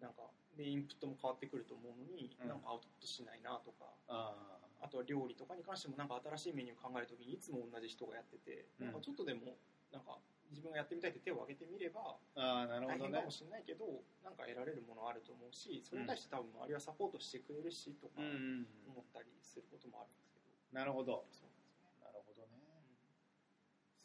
[0.00, 0.24] なんか
[0.56, 2.48] でインプットも変わってくると思うのに、うん。
[2.48, 4.32] なんかアウトプットしないなとかあ
[4.80, 8.86] あとは料理とかに関してもなんか新しいメニュー考えるときにいつも同じ人がやってて、うん。
[8.88, 9.56] なんかちょっとでも
[9.92, 10.16] なんか
[10.54, 13.10] 自分がやってみたいって手を挙げてみればああなるほどね。
[13.10, 18.30] 大変かもしれないけどなんか得られるものあると思うしそれに対して多分周りはサポートしてくれるしとかうんう
[18.62, 21.26] ん思ったりすることもあるんですけど、なるほど。
[21.34, 21.98] そうなんですよね。
[21.98, 22.54] なるほどね。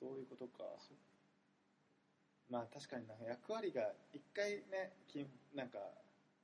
[0.01, 0.65] そういうことか。
[2.49, 5.21] まあ確かにな役割が一回ねき
[5.53, 5.77] なんか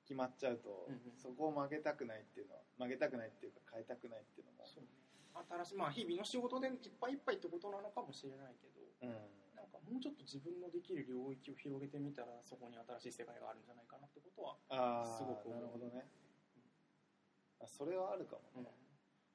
[0.06, 1.18] 決まっちゃうと、うんうん。
[1.18, 4.66] そこを曲げたくないっていうのは曲げたくないっていうか変えたくないっていうのも。
[4.70, 4.90] そうね。
[5.34, 9.10] 新しいまあ日々の仕事でいっぱいいっぱいってことなのかもしれないけど。
[9.10, 15.62] うんかもうちょっと自分のできる領域を広げてみたらそこに新しい世界があるんじゃないかなってことは、すごく思う。
[15.62, 16.06] なるほどね、
[17.60, 18.70] あそれはあるかもね、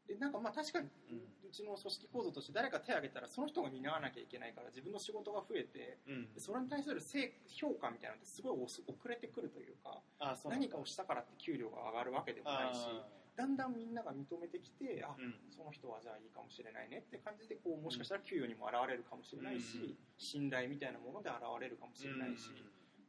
[0.06, 1.50] でなんかまあ確かにうん。
[1.50, 6.34] うちの組織構造として誰か手を挙げたらその人が担わなきゃいけないから自分の仕事が増えてうん。
[6.34, 10.02] でそれに対する成評価みたいなのってすごい遅遅れてくるというか
[10.48, 13.02] 何かをしたからって給料が上がるわけでもないしあ
[13.40, 15.34] だんだんみんなが認めてきてあーうん。
[15.48, 20.20] その人はじゃあいいかもしれないねって感じでこうもしかしたら給与にも現れるかもしれないし、うん。
[20.20, 22.52] 信頼みたいなもので現れるかもしれないし、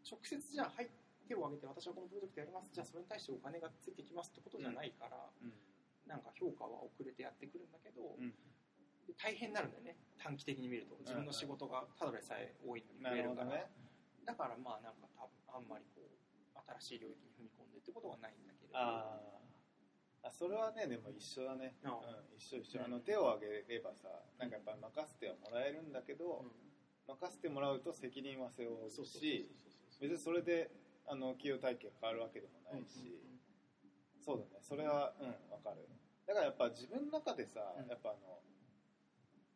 [0.07, 0.87] 直接じゃあはい
[1.27, 2.71] 手を挙げて私はこのプロジェクトやります。
[2.71, 5.51] じゃあそれに対してお金がついてきますってことじゃないから、うん。
[6.07, 8.15] なんか評価は遅れてやってくるんだけど、
[9.19, 9.99] 大変になるんだよね。
[10.15, 10.95] 短期的に見ると。
[11.03, 13.67] 自分の仕事がただでさえ多いのに増えるから、ね。
[14.23, 16.11] だからまあなんか多分あんまりこう
[16.79, 18.79] 新しい領域に踏み込んでってことはないんだけれど
[20.23, 24.07] あそれはねでも一緒だね、あうん、一緒一緒、うんあの手を挙げればさ
[24.37, 26.51] なんかやっぱ任せてはもらえるんだけど、うん。
[27.07, 29.49] 任せてもらうと責任は背負うし
[29.99, 30.71] 別にそれで
[31.07, 33.19] あの給与体系が変わるわけでもないし、
[34.23, 34.61] そうだね。
[34.61, 35.89] それはうんわかる。
[36.27, 37.89] だからやっぱ自分の中でさ、うん。
[37.89, 38.39] やっぱあの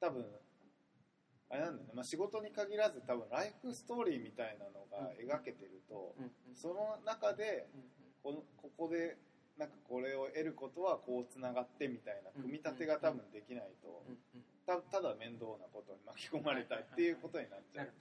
[0.02, 0.26] 多分
[1.50, 6.56] あれなんだよね、まあ、仕事に限らず多分ライフストーリーみたいなのが描けてると、うんうん。
[6.56, 7.88] その中でうんうん。
[8.24, 9.18] このここで
[9.58, 14.04] なんかこれを得ることはこうつながってみたいな組み立てが多分できないと
[14.68, 17.94] たただ面倒なことに巻き込まれたっていうことになっちゃう。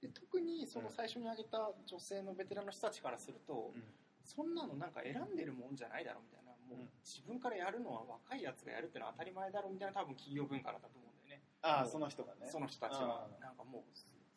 [0.00, 3.82] で特にその最初に挙げた女性のベテランの人たちからすると、うん。
[4.22, 6.90] そんなのなんか選んでるもんじゃないだろうみたいなもううん。
[7.02, 11.42] 自分からやるのは若いやつがやるってのは当たり前だろうみたいな多分企業文化だったと思うんだよね。
[11.62, 12.46] ああその人がね。
[12.50, 13.28] その人たちは。
[13.40, 13.82] なんかもう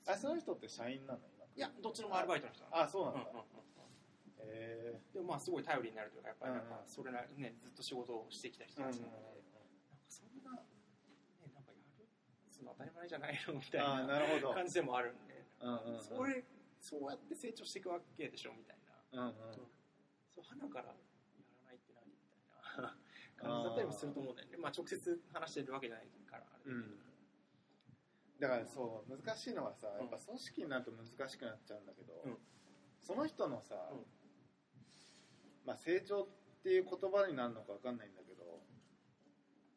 [0.09, 2.81] あその人って社員なの今いやどっちのもアルバイトの人なの。
[2.81, 3.70] あそうなんだ、うんうんうん
[4.45, 9.43] へでもまあすごい頼りになるというかやっぱりなんかそれなりねずっと仕事をしてきた人えたちなので、
[9.89, 10.67] なんかそんな、ね、
[11.53, 12.07] なんかやる
[12.49, 15.45] その当たり前じゃないのみたいな感じでもあるんで、
[15.99, 16.43] それ
[16.79, 18.77] そうやって成長していくわけでしょみたい
[19.13, 19.33] な、うんうん。
[19.53, 20.97] そう花からや
[21.61, 22.97] らないって何みたいな
[23.37, 24.57] 感じだったりもすると思うんだよね。
[24.57, 26.87] まあ直接話してるわけじゃないからあれだけ
[28.39, 32.37] ど、だからそう難しいのはさやっぱ組織になると難しくなっちゃうんだけど、うん。
[33.01, 34.05] その人のさ、うん
[35.65, 36.27] まあ、成長っ
[36.63, 38.41] ていう言葉になるのか分かんないんだけど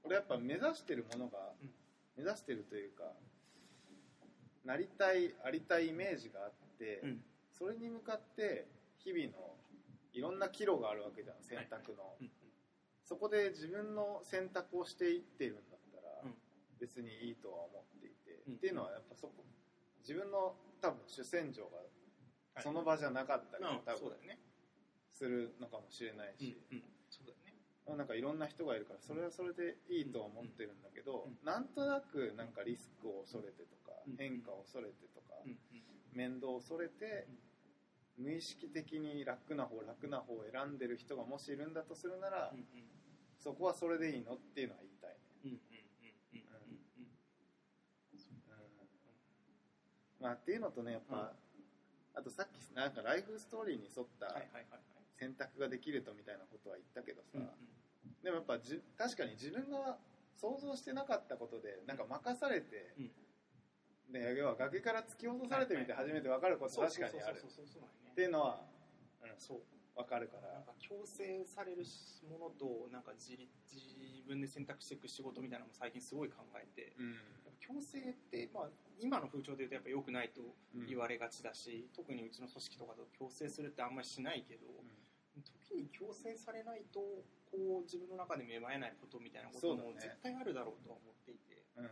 [0.05, 1.71] 俺やっぱ目指してるものが、うん。
[2.17, 3.05] 目指してるというか
[4.65, 7.21] なりたいありたいイメージがあって、うん。
[7.53, 8.67] それに向かって
[8.99, 9.33] 日々の
[10.13, 12.31] いろんな岐路があるわけじゃん選択の、うん
[13.07, 16.35] そこで自分の選択をしていってるんだったら、うん。
[16.81, 18.55] 別にいいとは思っていて、うん。
[18.55, 19.45] っていうのはやっぱそこ
[20.01, 22.63] 自分の多分主戦場がはい。
[22.63, 23.75] その場じゃなかったりうん。
[23.75, 24.01] も多分。
[24.01, 24.39] そうだよね
[25.15, 26.85] するのかもしれないし、うんうん。
[27.09, 27.55] そうだよね。
[27.87, 35.59] まあなんかいろんな人がいるからそれはそれでいいとは思ってるんだけど、うんなんとなくなんかリスクを恐れてとか、うん変化を恐れてとか、うんうん。
[36.13, 37.27] 面倒を恐れて、
[38.17, 42.65] 無意識的に楽な方楽な方を選んでる人がもしいるんだとするなら、うん
[43.39, 45.61] そこはそれでいいのっていうのは言いたいね、うんうんうん
[46.33, 47.13] うんうんうん。
[50.19, 51.35] まあっていうのとねやっぱ、
[52.15, 54.94] あとさっきなんかライフストーリーに沿ったはいはいはいはい
[55.25, 57.49] 選択ができるとみたいなことは言ったけどさ、うんうん。
[58.23, 59.97] でもやっぱじ確かに自分が
[60.37, 64.13] 想像してなかったことでなんか任されて、うん。
[64.13, 67.41] で要は崖から突き落とされてみて初めて分かることそう確かにある。
[67.41, 68.61] そうそうそうそうそうっていうのは、
[69.25, 69.61] うん、そう
[69.97, 71.87] 分かるからなんか強制される
[72.29, 77.17] ものとなんか自立自分で選択していく仕事みたいなのも最近すごい考えてうん
[77.65, 80.43] 強制って、まあ、今の風潮で言うとやっぱ良くないと
[80.87, 84.69] 言われがちだし、特にうちの組織とかと強制するってあんまりしないけど、
[85.65, 91.89] 時に強制されないとこう自分の中で芽生えないことみたいなことも絶対あるだろうとは思っていてうん。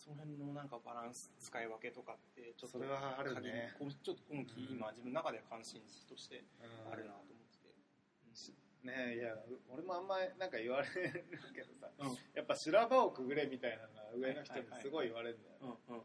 [0.00, 3.76] その辺のなんかバランス使い分けとかってちょっとそれはあるね。
[4.02, 4.76] ちょっと今期、うん。
[4.80, 6.42] 今自分の中では関心事として
[6.86, 8.56] うんあるなと思ってて。
[8.80, 9.36] ねいや
[9.68, 12.16] 俺もあんまなんか言われるけどさ、うん。
[12.32, 16.04] やっぱ修羅場をくぐれみたいなのが上の人にすごい言われるんだよ、うんうんうん。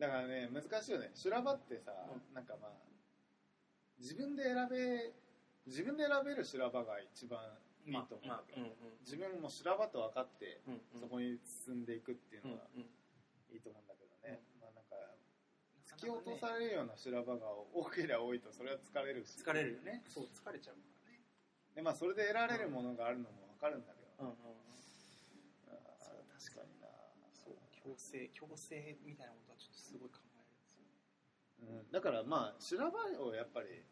[0.00, 1.10] だからね難しいよね。
[1.14, 2.70] 修羅場ってさ、うなんかまあ
[4.00, 5.12] 自分で選べ
[5.66, 7.38] 自分で選べる修羅場が一番
[7.86, 8.98] いいと思うんだけど、まあうんうん。
[9.04, 11.00] 自分も修羅場と分かってうんうん。
[11.00, 12.88] そこに進んでいくっていうのはうんうん。
[13.54, 14.96] いいと思うんだけどね、まあなんか
[15.84, 19.36] 突き落とされるような修羅場が多ければ多いとそれは疲れるし。
[19.38, 20.02] 疲れるよね。
[20.08, 21.20] そう疲れちゃうからね。
[21.74, 24.28] でまあそれで得られるものがあるのも分かるんだけど、うん。
[24.30, 24.34] うん
[26.00, 26.80] そう確かに。
[26.80, 26.88] な。
[27.36, 31.84] そう強制強制みたいなことはちょっとすごい考えるんですよ。
[31.84, 33.91] うん、だからまあ修羅場をやっぱりに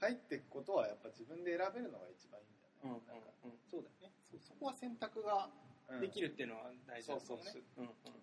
[0.00, 4.14] 入っていくことはやっぱ自分で選べるのが一番いいんじゃない、なんかうんそうだよね。
[4.40, 5.50] そこは選択が
[5.88, 7.62] うんできるっていうのは大事だと思うねそう。
[7.78, 8.22] うんうん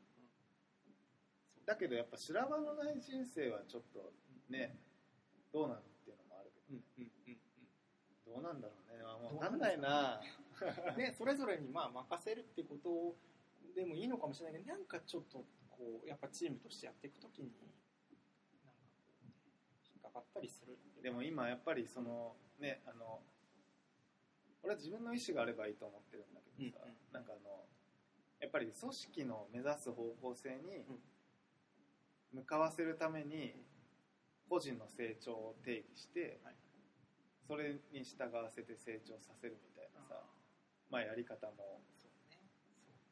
[1.66, 4.14] だけどやっぱ修羅場のない人生はちょっと
[4.50, 4.78] ね
[5.52, 7.38] どうなのっていうのもあるけどうんね、うんうん。
[8.36, 9.02] どうなんだろうね。
[9.04, 10.22] まあもう分かんないな。
[10.62, 13.18] う んねそれぞれにまあ任せるってこと
[13.74, 17.52] でもいいのかもしれないけどなんかちょっとこうやっぱチームとしてやっていくときに
[20.16, 23.20] かかったりするでも今やっぱりそのねあの
[24.64, 27.14] 俺は自分の意思があればいいと思ってるんだけどさ、うんうん。
[27.14, 27.68] なんかあの
[28.40, 30.86] やっぱり組織の目指す方向性に
[32.34, 33.54] 向かわせるために
[34.50, 36.56] 個人の成長を定義して、はい。
[37.48, 40.18] それに従わせて成長させるみたいなさ、
[40.90, 41.82] まあ、やり方も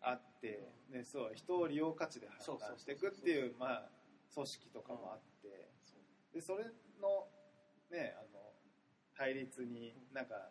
[0.01, 3.89] あって、ね、そう人を利用価値で判断していくっていうまあ
[4.33, 5.69] 組織とかもあって
[6.33, 6.65] でそれ
[7.03, 7.27] の
[7.91, 8.39] ねあの
[9.15, 10.49] 対立になんか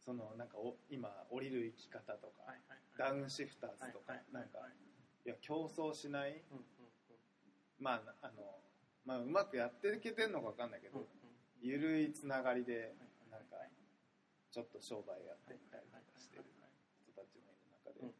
[0.00, 3.12] そのなんかお今降りる生き方とか、はいはいはい。
[3.12, 4.72] ダウンシフターズとか、はいはいなんかはい
[5.26, 6.42] いや競争しない？
[6.50, 6.64] うんうん
[7.78, 8.60] まああの
[9.04, 11.08] まあうまくやっていけてんのか分かんないけど、うんうん。
[11.60, 12.94] ゆるいつながりで
[13.24, 13.56] うんなんか
[14.52, 16.44] ちょっと商売やっていったりとかしてる
[17.02, 18.14] 人たちもいる中で、うんうん。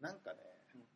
[0.00, 0.40] なんかね、
[0.74, 0.88] うん。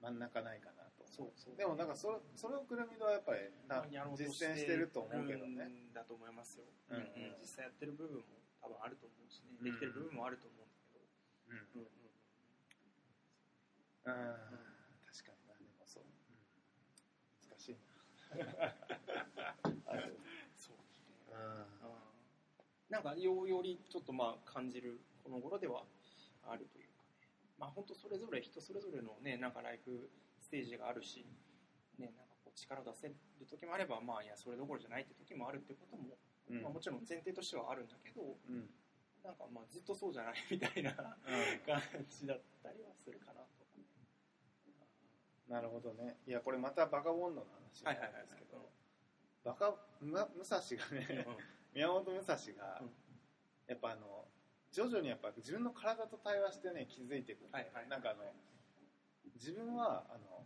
[0.00, 0.84] 真ん中ないかな。
[0.84, 0.87] と
[1.18, 1.58] そうそう。
[1.58, 3.82] でもなんかそれそれをくるみとはやっぱりな
[4.14, 7.34] 実践してると思うけどね、んだと思いますよ、うんうん。
[7.42, 9.64] 実際やってる部分も多分あると思うしね、うん。
[9.66, 11.02] できてる部分もあると思うんだけど、
[11.50, 11.60] うん。
[11.74, 11.90] うん
[14.06, 14.38] うんうん。
[15.10, 15.58] 確かにな。
[15.58, 16.06] でもそう、
[17.50, 17.82] 難しいな。
[20.54, 20.80] そうう
[22.88, 25.82] なんかよよりちょっとまあ感じるこの頃では
[26.46, 27.08] あるというかね。
[27.58, 30.08] まあ本当それぞれ人それぞれのねなんかライフ
[30.48, 31.28] ステージがあるし
[32.00, 36.16] ねなんかこう力を出せる時もあればまあいやそれどころじゃないって時もあるってことも、
[36.48, 36.62] ん。
[36.64, 38.72] まあ、もちろん前提としてはあるんだけどうん。
[39.22, 41.04] なんかまあずっとそうじゃないみたいな感
[42.08, 43.68] じだったりはするかなと。
[43.68, 43.84] かね
[45.48, 46.16] なるほどね。
[46.26, 48.72] いやこれまたバカボンドの話なんですけど
[49.44, 51.28] バカむ武蔵がね
[51.74, 52.90] 宮本武蔵がうん。
[53.68, 54.24] やっぱあの
[54.72, 57.90] 徐々にやっぱ自分の体と対話してね気づいていくんだよねはいはい。
[57.90, 58.24] なんかあの
[59.34, 60.44] 自分はあの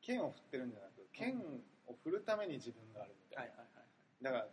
[0.00, 1.38] 剣を振ってるんじゃなく剣
[1.86, 3.64] を振るために自分があるみたいな、
[4.22, 4.48] だから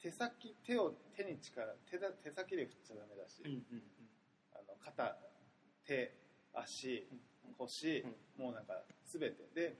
[0.00, 3.42] 手先手を手に力手だ手先で振っちゃダメだし、
[4.52, 5.16] あの肩
[5.86, 6.14] 手
[6.52, 7.20] 足うん
[7.58, 8.04] 腰、
[8.38, 8.44] うん。
[8.44, 9.48] もうなんか全て。
[9.54, 9.76] で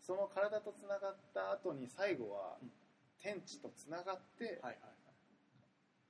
[0.00, 2.70] その体とつながった後に最後はうん。
[3.18, 4.60] 天地とつながって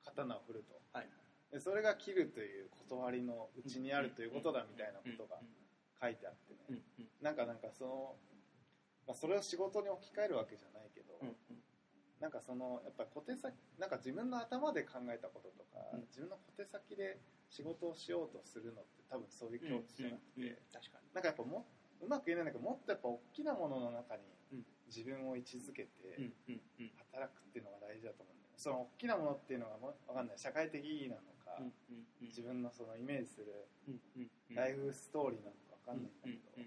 [0.04, 0.74] 刀を振ると。
[0.92, 1.54] はいはい。
[1.54, 5.40] でそれが切るという断りのうちにあるということだみたいなことが
[6.00, 7.08] 書いてあってね、うんうん。
[7.22, 8.16] なんかなんかその、
[9.06, 11.36] まあ、それを仕事に置き換えるわけじゃないけど、うんうん。
[12.20, 16.00] なんかそのやっぱ小手先なんか自分の頭で考えたこととか、うん。
[16.08, 21.08] 自分の小手先で仕事をしようとするのって多分そういう境地じゃなくて、うんうん確かに。
[21.14, 21.66] なんかやっぱも
[22.02, 24.66] うまく言えないんだけどもっとやっぱ大きなものの中にうん。
[24.86, 26.90] 自分を位置づけてうんうんうん。
[27.10, 28.54] 働くっていうのが大事だと思うんだよね。
[28.56, 30.38] その大きなものっていうのがもわかんない。
[30.38, 32.28] 社会的意義なのか、うんうんうん。
[32.28, 34.54] 自分のそのイメージするうんうんうん。
[34.54, 35.56] ライフストーリーなの
[35.86, 36.66] かんないんだけ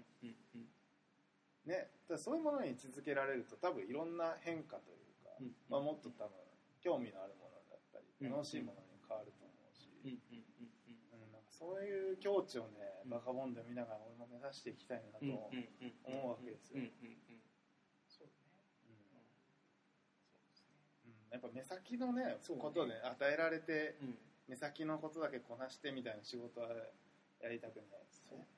[1.68, 6.32] ね、だそういうものに位置づけられると多分いろんな変化というか、うんまあ、もっと多分
[6.80, 8.32] 興味のあるものだったりうん。
[8.32, 10.16] 楽しいものに変わると思うし、うん
[11.30, 13.10] なんかそういう境地をねうん。
[13.10, 15.36] バカボンで見ながら俺も目指していきたいなとうん
[16.02, 16.80] 思う、わけですよ。
[16.80, 17.44] うんうんうん。
[18.08, 18.32] そうね。
[21.04, 21.14] うん。
[21.30, 22.62] やっぱ目先のねそうね。
[22.62, 24.18] ことで与えられてうん。
[24.48, 26.68] 目先のことだけこなしてみたいな仕事は
[27.40, 28.48] やりたくないですね。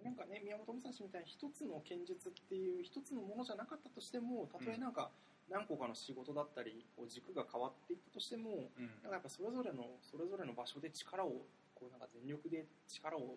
[0.00, 5.10] でなんかね宮本武蔵みたいに一つの剣術っていう一つのものじゃなかったとしてもたとえなんか
[5.52, 8.88] 何個かの仕事だったりこう軸が変わっていったとしてもうん。
[9.04, 11.44] なんかやっぱそれぞれのそれぞれの場所で力を
[11.74, 13.36] こうなんか全力で力を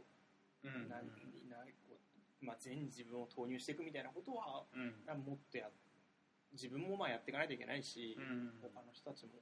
[0.64, 0.88] うん。
[0.88, 1.04] なな
[1.84, 4.96] こうまあ、全自分を投入していくみたいなことはうん。
[5.20, 5.68] もっとや
[6.54, 8.54] 自分もまあやっていかないといけないし、うん。
[8.62, 9.42] 他の人たちも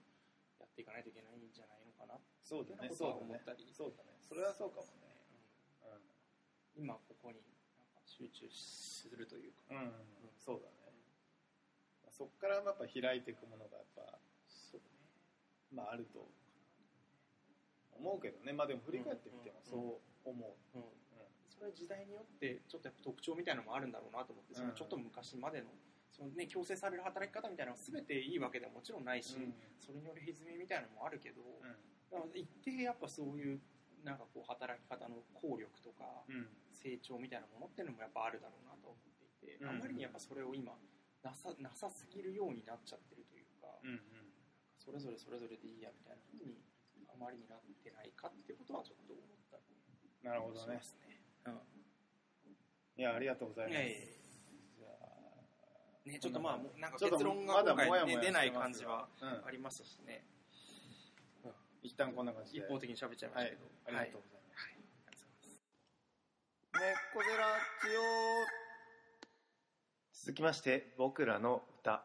[0.60, 3.22] やっていかないといけないんじゃないのかなそうだねってそうだね。
[3.22, 3.68] 思ったり。
[3.76, 4.16] そうだね。
[4.22, 5.06] それはそうかもね。
[5.06, 5.11] うん
[6.82, 7.38] 今ここに
[8.10, 9.94] 集中するというか、うん、うん、
[10.34, 10.98] そうだね。
[12.10, 14.18] そこからやっぱ開いていくものがやっぱ
[14.50, 14.90] そうね。
[15.70, 16.26] まああると
[17.94, 18.52] 思うけどね。
[18.52, 20.84] まあでも振り返ってみてもそう思う、うん。
[21.54, 25.70] それは時代によってちょっとやっぱ特徴みたいなのもあるんだろうなと思って、そのちょっと昔までの
[26.10, 29.54] その、ね、強制される働き方みたいなのは全ていいわけではもちろんないし、うん。
[29.78, 31.70] それによる歪みみたいなのもあるけど、うん。
[32.10, 33.62] だから一定やっぱそういう
[34.04, 36.50] なんかこう働き方の効力とかうん
[36.82, 40.74] 成長みたいなものっていうのもやっぱあるだろうなと思っていて、うんあまりにやっぱそれを今
[41.22, 44.02] なさなさすぎるようになっちゃってるというか、うん
[44.82, 46.58] それぞれそれぞれでいいやみたいなふうに
[47.06, 49.64] あまりになってないかってことはちょっと思ったり
[50.26, 50.82] なるほどね。
[51.06, 51.22] ね。
[51.46, 51.62] うん。
[52.98, 53.86] いやありがとうございます、
[54.74, 59.46] じゃあね、ちょっとまあなんか結論が今回、ね、もやもや出ない感じはうん。
[59.46, 60.26] ありますしね、
[61.84, 62.66] 一旦こんな感じで。
[62.66, 64.78] 一方的に喋っちゃいまはいしたけど、ありがとうございます、はいあ
[65.12, 65.60] りがとうございま
[66.71, 66.90] す猫
[67.24, 67.46] ゼラ
[67.84, 68.02] ジオ。
[70.26, 72.04] 続きまして僕らの歌。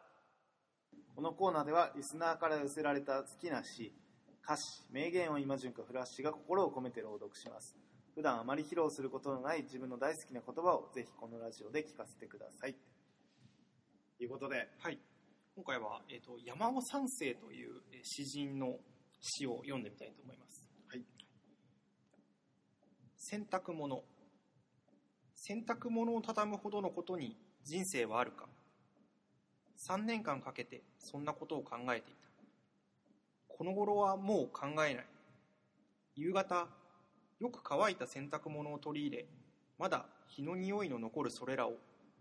[1.14, 3.94] このコーナーではリスナーから寄せられた好きな詩
[4.44, 7.74] 歌詞名言を今順かフラッシュが心を込めて朗読します。
[8.14, 12.76] 普段あまり披露することのない自分の大好きな言葉をぜひこのラジオで聞かせてください。
[14.18, 14.98] ということではい、
[15.54, 18.76] 今回は、えー、と山尾三世というえー詩人の
[19.22, 20.66] 詩を読んでみたいと思います。
[20.88, 21.02] はい、
[23.16, 24.04] 洗濯物
[25.36, 28.46] 洗濯物を畳むほどのことに人生はあるか。
[29.78, 32.26] 3年間かけてそんなことを考えていた。
[33.46, 35.06] この頃はもう考えない。
[36.16, 36.66] 夕方
[37.38, 39.26] よく乾いた洗濯物を取り入れ
[39.78, 41.74] まだ日の匂いの残るそれらを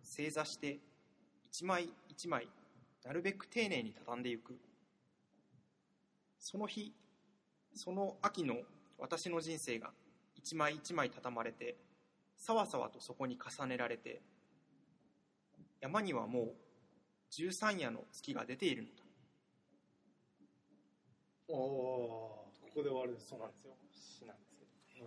[0.04, 0.78] 正座して
[1.50, 2.50] 一枚一枚
[3.06, 4.60] なるべく丁寧に畳んでいく。
[6.38, 6.94] その日
[7.74, 8.56] その秋の
[9.00, 9.92] 私の人生が
[10.36, 11.76] 一枚一枚畳まれて
[12.38, 14.22] さわさわとそこに重ねられて
[15.82, 16.54] 山にはもう
[17.30, 18.96] 十三夜の月が出ているのだ。
[21.48, 23.74] おおここで終わるんですそうなんですよ。
[23.92, 25.06] 詩なんですけど、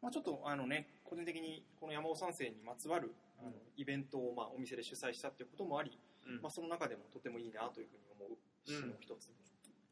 [0.00, 6.42] まあ、ちょっとあのね個人的にこの山尾三世にまつわるあのイベントをまあお店で主催したっていうこともあり、うん。
[6.42, 9.34] まあ、その中でもとてもいいなというふうに思う詩の一つに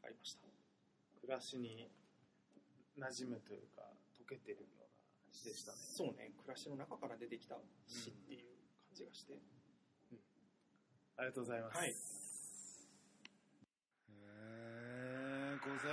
[0.03, 0.47] ありました、
[1.21, 1.89] 暮らしに
[2.97, 3.81] 馴染むというか
[4.17, 4.84] 溶けてるような
[5.35, 7.55] 詩でしたねそうね暮らしの中から出てきた
[7.87, 8.45] 詩っていう
[8.87, 9.33] 感じがして、
[11.17, 11.77] ありがとうございます。
[11.77, 11.95] はい。
[14.09, 15.89] えー、ごぜ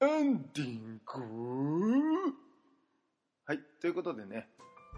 [0.00, 1.12] ーエンディング
[3.46, 4.48] はい、ということでね、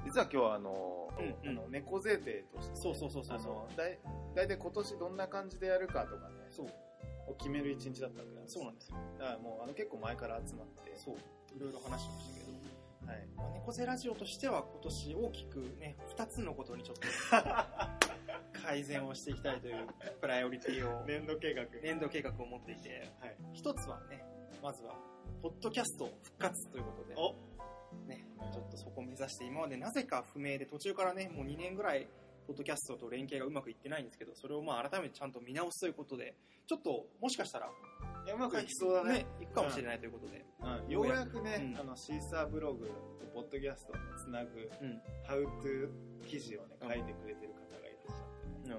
[0.04, 1.58] 実は今日はあの、うんうん。
[1.58, 3.98] あの猫税定として、そうそうそうそうあそのだい
[4.34, 6.66] 大体今年どんな感じでやるかとかね、うそう
[7.28, 8.54] を決める一日だったわけなんです。
[8.54, 8.96] そうなんですよ。
[9.18, 11.16] だからもうあの結構前から集まって、そう。
[11.56, 12.58] いろいろ話しましたけど、
[13.06, 17.02] はい、まあ、猫背ラジオとしては今年大きくね2つのことにちょっと
[18.60, 19.86] 改善をしていきたいという
[20.20, 21.64] プライオリティを年度計画。
[21.82, 23.36] 年度計画を持っていてはい。
[23.54, 24.24] 一つはね
[24.62, 24.94] まずは
[25.42, 27.34] ポッドキャスト復活ということでお。
[28.06, 32.06] ね、ちょっとそこを目指して今までなぜか不明で途中からねもう2年ぐらい
[32.48, 36.34] ポッドキャストと連携がうまくいってないんですけどそれをまあ改めてちゃんと見直すということで
[36.66, 37.68] ちょっともしかしたら
[38.24, 39.26] いやうまくいきそうだね。
[39.40, 41.80] いくかもしれないということで、うん、ようやくね、うん。
[41.80, 42.92] あのシーサーブログと
[43.32, 45.00] ポッドキャストをねつなぐうん。
[45.24, 48.76] ハウトゥー記事をねうん書いてくれてる方がいらっしゃってね、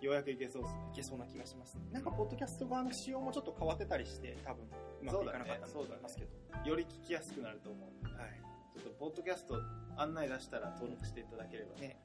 [0.00, 0.80] うん、ようやくいけそうですね。
[0.92, 1.74] いけそうな気がします。
[1.76, 4.64] ねなんかポッドキャスト側の仕様もちょっと変わってたりして多分
[5.02, 8.46] うまくいかなかったんだと思いますけど、より聞きやすくなると思うはい
[8.76, 9.56] ちょっとポッドキャスト
[9.96, 11.98] 案内出したら登録していただければね。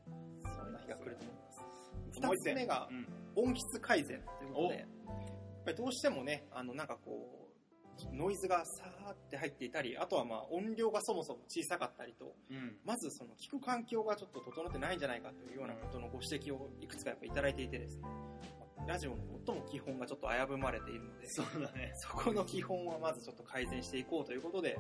[0.55, 2.21] そんな日が来ると思います。
[2.21, 3.07] もう一点2つ目がうん。
[3.49, 4.77] 音質改善ということで。
[4.79, 7.51] やっぱりどうしてもねあのなんかこ
[8.11, 12.77] うノイズがさーって入っていたりあとはまあ音量がそもそも小さかったりとうん。
[12.85, 18.07] まずその聞く環境がちょっと整ってないんじゃないかというようなことのご指摘をいくつかやっぱいただいていてですね
[18.87, 21.91] ラジオの最も基本がちょっと危ぶまれているのでそうだね。
[21.95, 24.77] そこの基本はまずちょっと改善していこうということで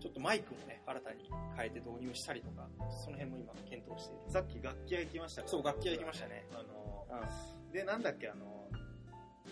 [0.00, 2.66] ちょっとマイクもね新たに変えて導入したりとか
[3.04, 4.30] その辺も今検討している。
[4.30, 6.46] さっき楽器屋行きましたそう楽器屋行きましたね。
[6.52, 7.72] あのうん。
[7.72, 8.68] でなんだっけあの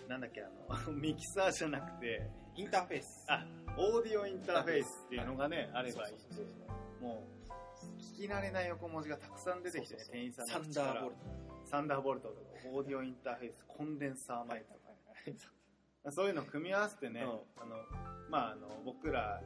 [0.07, 0.49] なんだっけあ
[0.87, 3.25] の ミキサーじゃなくてインターフェース。
[3.27, 3.45] あ
[3.77, 6.15] オーディオインターフェースっていうのがねあればいい。
[6.15, 7.39] そうそうそうそうもう
[8.17, 10.91] 聞き慣れない横文字がたくさん出てきてね店員さんサの口から。
[10.91, 12.39] ンダーボルトサンダーボルトとか
[12.73, 14.79] オーディオインターフェースコンデンサーマイクと
[16.09, 17.29] かそういうのを組み合わせてね、うん。
[17.29, 17.75] あの
[18.29, 19.39] まああの僕ら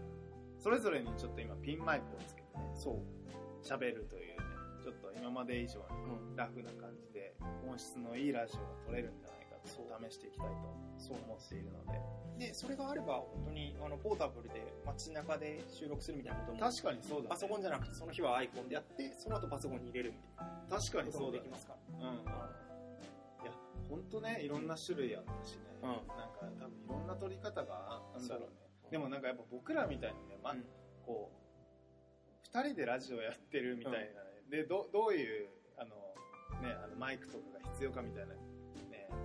[0.57, 4.38] それぞれにちょっと今ピンマイクをつけてねそう、喋るというね
[4.82, 7.36] ちょっと今まで以上にラフな感じで
[7.67, 9.32] 音質のいいラジオが撮れるんじゃないかとそう
[9.68, 10.55] 試していきたいと
[10.97, 11.99] そう思っているので。
[12.34, 22.09] でそれがあれば本当にあのポータブルで街中で収録するみたいなことも確かにそうだ、ね、パソコンじゃなくてその日は iPhone でやってその後パソコンに入れるみたい確かなこともにそうできますから。
[22.09, 22.16] うん。
[22.16, 23.51] いや
[23.88, 25.89] 本当ねいろんな種類あったしね、うん。
[25.89, 28.55] なんか多分いろんな撮り方があるんだろうね。
[28.82, 30.66] そうでもなんかやっぱ僕らみたいにね、まうん。
[31.05, 35.95] こう2人でラジオやってるみたいなね、でどどういうあの、
[36.61, 38.39] ね、あのマイクとかが必要かみたいな、ね、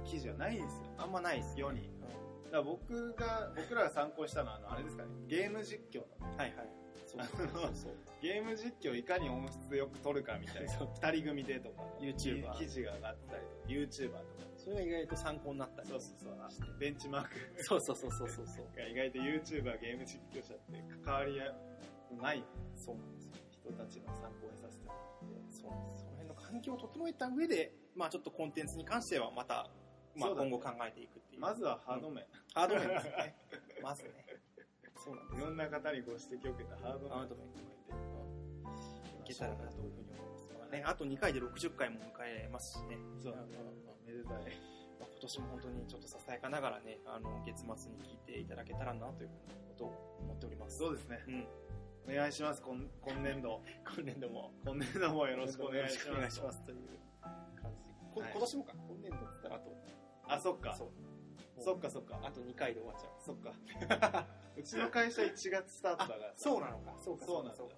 [0.05, 0.82] 記事はないんですよ。
[0.99, 1.91] あんまないです世に
[2.51, 5.09] だから僕が僕らが参考にしたのはあのあれですかね。
[5.28, 6.28] ゲーム実況の。
[6.28, 6.68] ねはいはい。
[7.07, 7.70] そうそう。
[7.74, 10.72] そうゲーム実況いかに音質よく撮るかみたいな。
[10.72, 13.68] 2人組でとか YouTuber 記事が上がってたりとか。
[13.68, 14.22] YouTuber とか。
[14.57, 16.32] それが意外と参考になったりそうそうそう。
[16.41, 16.49] あ
[16.80, 17.28] ベンチマーク。
[17.64, 18.66] そうそうそうそうそうそう。
[18.76, 21.36] が意外と YouTuber ゲーム実況者って関わり
[22.16, 22.45] のない。
[22.74, 23.32] そうなんですよ。
[23.51, 25.53] 人たちの参考にさせてもらって。
[25.53, 26.05] そうなんです。
[26.05, 29.68] その辺の環境を整えた上でまあちょっとコンテンツに関してはまた
[30.18, 31.40] まあ今後考えていくっていう。
[31.40, 33.36] まずはハード面、ハード面ですね。
[33.82, 34.10] まずね。
[34.96, 35.38] そうなんです。
[35.38, 37.10] いろんな方にご指摘を受けたハード面。
[37.10, 37.46] ハード面。
[37.48, 42.98] いけたらなというふうに思います、まあね、あと2回で60回も迎えますしね。
[43.22, 43.36] そう。
[44.08, 44.78] めでたい。
[44.98, 50.78] まあ、今年も本当にちょっとささやかながらねあの月末に聞いていただけたらなということを思っております。
[50.78, 51.22] そうですね。
[51.28, 51.46] うん。
[52.08, 52.62] お願いします。
[52.62, 53.62] 今今年度。
[53.96, 54.52] 今年度も。
[54.64, 55.98] 今年度もよろしくお願いします。
[55.98, 56.78] しくお願いしますという
[57.60, 58.30] 感じこはい。
[58.32, 58.72] 今年もか。
[58.72, 59.76] 今年度っつったらあと
[60.29, 60.74] あそっか。
[60.74, 60.89] そう。
[61.62, 62.20] そっかそっか。
[62.22, 63.12] あと2回で終わっちゃう。
[63.20, 64.26] そっか。
[64.57, 66.33] うちの会社1月スタートだから。
[66.37, 66.95] そうなのか。
[66.99, 67.24] そうか。
[67.26, 67.76] そうなんだそうか。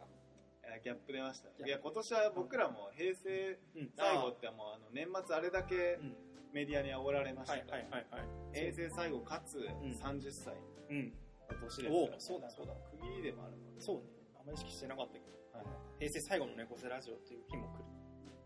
[0.84, 3.90] ギャップ出ましたいや今年は僕らも平成うん。
[3.96, 6.16] 最後ってもうあの年末あれだけうん。
[6.52, 9.62] メディアに煽られましたはいから、はいはいはい平成最後かつん。
[9.66, 10.54] 30歳。
[10.90, 11.12] うん。
[11.50, 12.74] の年ですから、そうだそうだ。
[12.90, 14.02] 区切りでもあるので、そうね。
[14.38, 15.26] あんまり意識してなかったけど。
[15.52, 15.66] はい。
[15.98, 17.84] 平成最後の猫背ラジオという日も来る。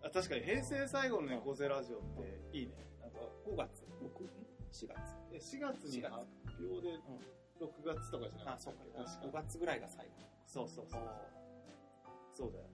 [0.03, 2.75] あ確かに平成最後の猫背ラジオっていいね。
[3.01, 4.29] なんか5月6
[4.73, 5.17] 4月。
[5.33, 6.27] え4月に発
[6.61, 6.99] 表で
[7.61, 8.81] 6月とかじゃなかったあそうか。
[9.01, 9.43] 5確か。
[9.43, 10.13] 月ぐらいが最後。
[10.47, 11.01] そうそうそう
[12.33, 12.53] そう。
[12.53, 12.65] だよ、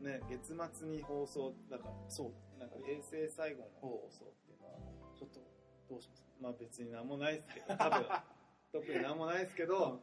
[0.00, 4.78] ね月末に放送だからそうなんか平成最後の放送っていうのは
[5.18, 5.40] ちょっと
[5.88, 6.24] どうします？
[6.40, 8.06] まあ別に何もないですけど多分
[8.72, 10.00] 特に何もないですけど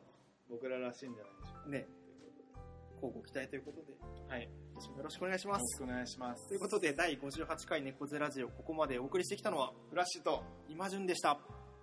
[0.50, 1.70] 僕ららしいんじゃないでしょうか。
[1.70, 1.80] ね。
[1.80, 1.92] と
[2.26, 2.62] いうことで。
[2.96, 3.94] 交互期待ということで。
[4.28, 4.50] はい
[4.80, 5.60] 今年もよろしくお願いします。
[5.60, 6.48] よろしくお願いします。
[6.48, 11.38] ということで第58回猫背ラジオここまでお送りしてきたのはフラッシュと今順でした。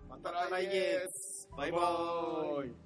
[0.09, 1.09] また来月。
[1.57, 2.86] バイバーイ